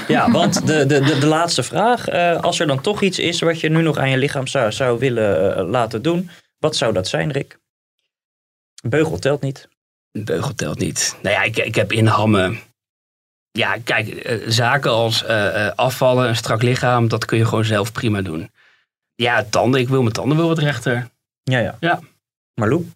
[0.07, 2.07] Ja, want de, de, de, de laatste vraag.
[2.07, 4.71] eh, als er dan toch iets is wat je nu nog aan je lichaam zou,
[4.71, 6.29] zou willen eh, laten doen.
[6.57, 7.57] Wat zou dat zijn, Rick?
[8.89, 9.67] Beugel telt niet.
[10.11, 11.15] Een beugel telt niet.
[11.21, 12.59] Nou ja, ik, ik heb in hammen.
[13.51, 17.65] Ja, kijk, eh, zaken als eh, eh, afvallen, een strak lichaam, dat kun je gewoon
[17.65, 18.51] zelf prima doen.
[19.15, 21.09] Ja, tanden, ik wil mijn tanden wel wat rechter.
[21.43, 21.77] Ja, ja.
[21.79, 21.99] Ja.
[22.53, 22.91] Marlou?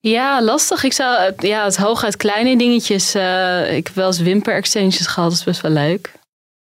[0.00, 0.82] Ja, lastig.
[0.84, 3.14] Ik zou het- ja, het hooguit kleine dingetjes.
[3.14, 5.30] eh, ik heb wel eens wimper extensions gehad.
[5.30, 6.12] Dat is best wel leuk.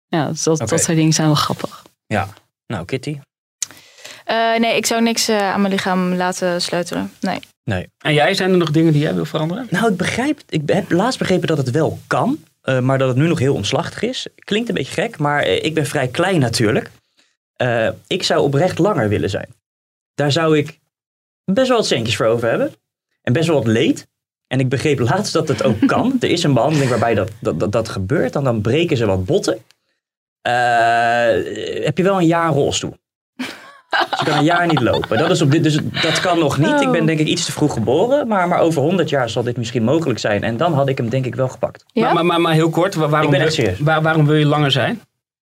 [0.06, 1.84] Ja, dus dat, dat soort dingen zijn wel grappig.
[2.06, 2.28] Ja.
[2.66, 3.18] Nou, Kitty?
[4.28, 7.12] Eh, nee, ik zou niks eh, aan mijn lichaam laten sleutelen.
[7.20, 7.38] Nee.
[7.64, 7.90] Nee.
[7.98, 9.66] En jij, zijn er nog dingen die jij wil veranderen?
[9.70, 13.16] Nou, ik begrijp, ik heb laatst begrepen dat het wel kan, eh, maar dat het
[13.16, 14.26] nu nog heel omslachtig is.
[14.34, 16.90] Klinkt een beetje gek, maar eh, ik ben vrij klein natuurlijk.
[17.56, 19.48] Eh, ik zou oprecht langer willen zijn.
[20.14, 20.78] Daar zou ik
[21.44, 22.72] best wel wat centjes voor over hebben.
[23.22, 24.06] En best wel wat leed.
[24.46, 26.16] En ik begreep laatst dat het ook kan.
[26.20, 28.36] Er is een behandeling waarbij dat, dat, dat, dat gebeurt.
[28.36, 29.58] En dan breken ze wat botten.
[30.40, 30.52] Eh,
[31.84, 32.96] heb je wel een jaar rolstoel.
[34.18, 35.18] Je kan een jaar niet lopen.
[35.18, 36.80] Dat, is op dit, dus dat kan nog niet.
[36.80, 38.28] Ik ben denk ik iets te vroeg geboren.
[38.28, 40.42] Maar, maar over 100 jaar zal dit misschien mogelijk zijn.
[40.44, 41.84] En dan had ik hem denk ik wel gepakt.
[41.92, 43.80] Maar, maar, maar, maar heel kort, wa- waarom, Ik ben echt wil- serieus.
[43.84, 45.00] waar- waarom wil je langer zijn?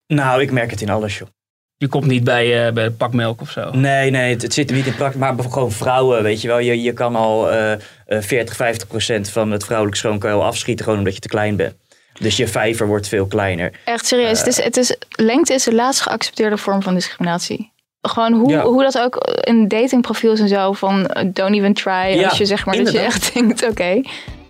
[0.06, 1.28] Nou, ik merk het in alles, joh.
[1.76, 3.70] Je komt niet bij, eh bij de pakmelk of zo.
[3.70, 5.36] Nee, nee, het, het zit er niet in praktijk.
[5.36, 6.58] Maar gewoon vrouwen, weet je wel.
[6.58, 10.36] Je, je kan al eh, eh, 40, 50 procent van het vrouwelijk schoon kan je
[10.36, 10.84] al afschieten.
[10.84, 11.74] Gewoon omdat je te klein bent.
[12.20, 13.72] Dus je vijver wordt veel kleiner.
[13.84, 14.38] Echt serieus.
[14.38, 17.72] het is, het is, lengte is de laatst geaccepteerde vorm van discriminatie.
[18.02, 18.62] Gewoon hoe, Ja.
[18.64, 21.92] hoe dat ook in datingprofiels en zo van eh, don't even try.
[22.14, 24.00] Ja, als je zeg maar dat je echt denkt, oké,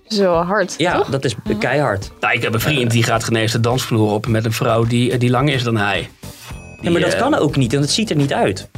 [0.09, 0.75] zo hard.
[0.79, 1.09] Ja, toch?
[1.09, 2.11] dat is keihard.
[2.21, 5.19] Nou, ik heb een vriend die gaat genees de dansvloer op met een vrouw die,
[5.19, 6.09] die langer is dan hij.
[6.81, 8.69] Ja, maar dat eh, kan ook niet, want het ziet er niet uit.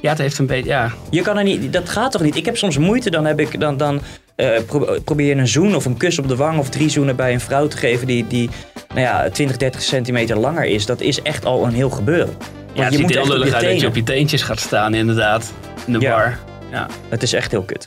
[0.00, 0.92] Ja, het heeft een beetje, ja.
[1.10, 2.36] Je kan er niet, dat gaat toch niet?
[2.36, 4.00] Ik heb soms moeite, dan, heb ik, dan, dan
[4.36, 7.16] eh, pro- probeer je een zoen of een kus op de wang of drie zoenen
[7.16, 8.50] bij een vrouw te geven die, die
[8.88, 10.86] nou ja, 20, 30 centimeter langer is.
[10.86, 12.36] Dat is echt al een heel gebeuren.
[12.76, 14.60] Ja, het je ziet er heel lullig je uit dat je op je teentjes gaat
[14.60, 15.52] staan inderdaad.
[15.86, 16.10] In de Ja.
[16.14, 16.38] bar.
[16.70, 16.86] Ja.
[17.08, 17.84] Het is echt heel kut.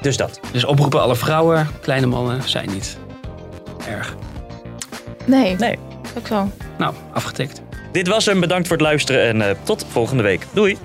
[0.00, 0.40] Dus dat.
[0.52, 2.96] Dus oproepen alle vrouwen, kleine mannen, zijn niet
[3.88, 4.14] erg.
[5.24, 5.78] Nee, Nee.
[6.18, 6.50] ook zo.
[6.78, 7.62] Nou, afgetikt.
[7.92, 8.40] Dit was hem.
[8.40, 10.46] Bedankt voor het luisteren en eh, tot volgende week.
[10.52, 10.78] Doei.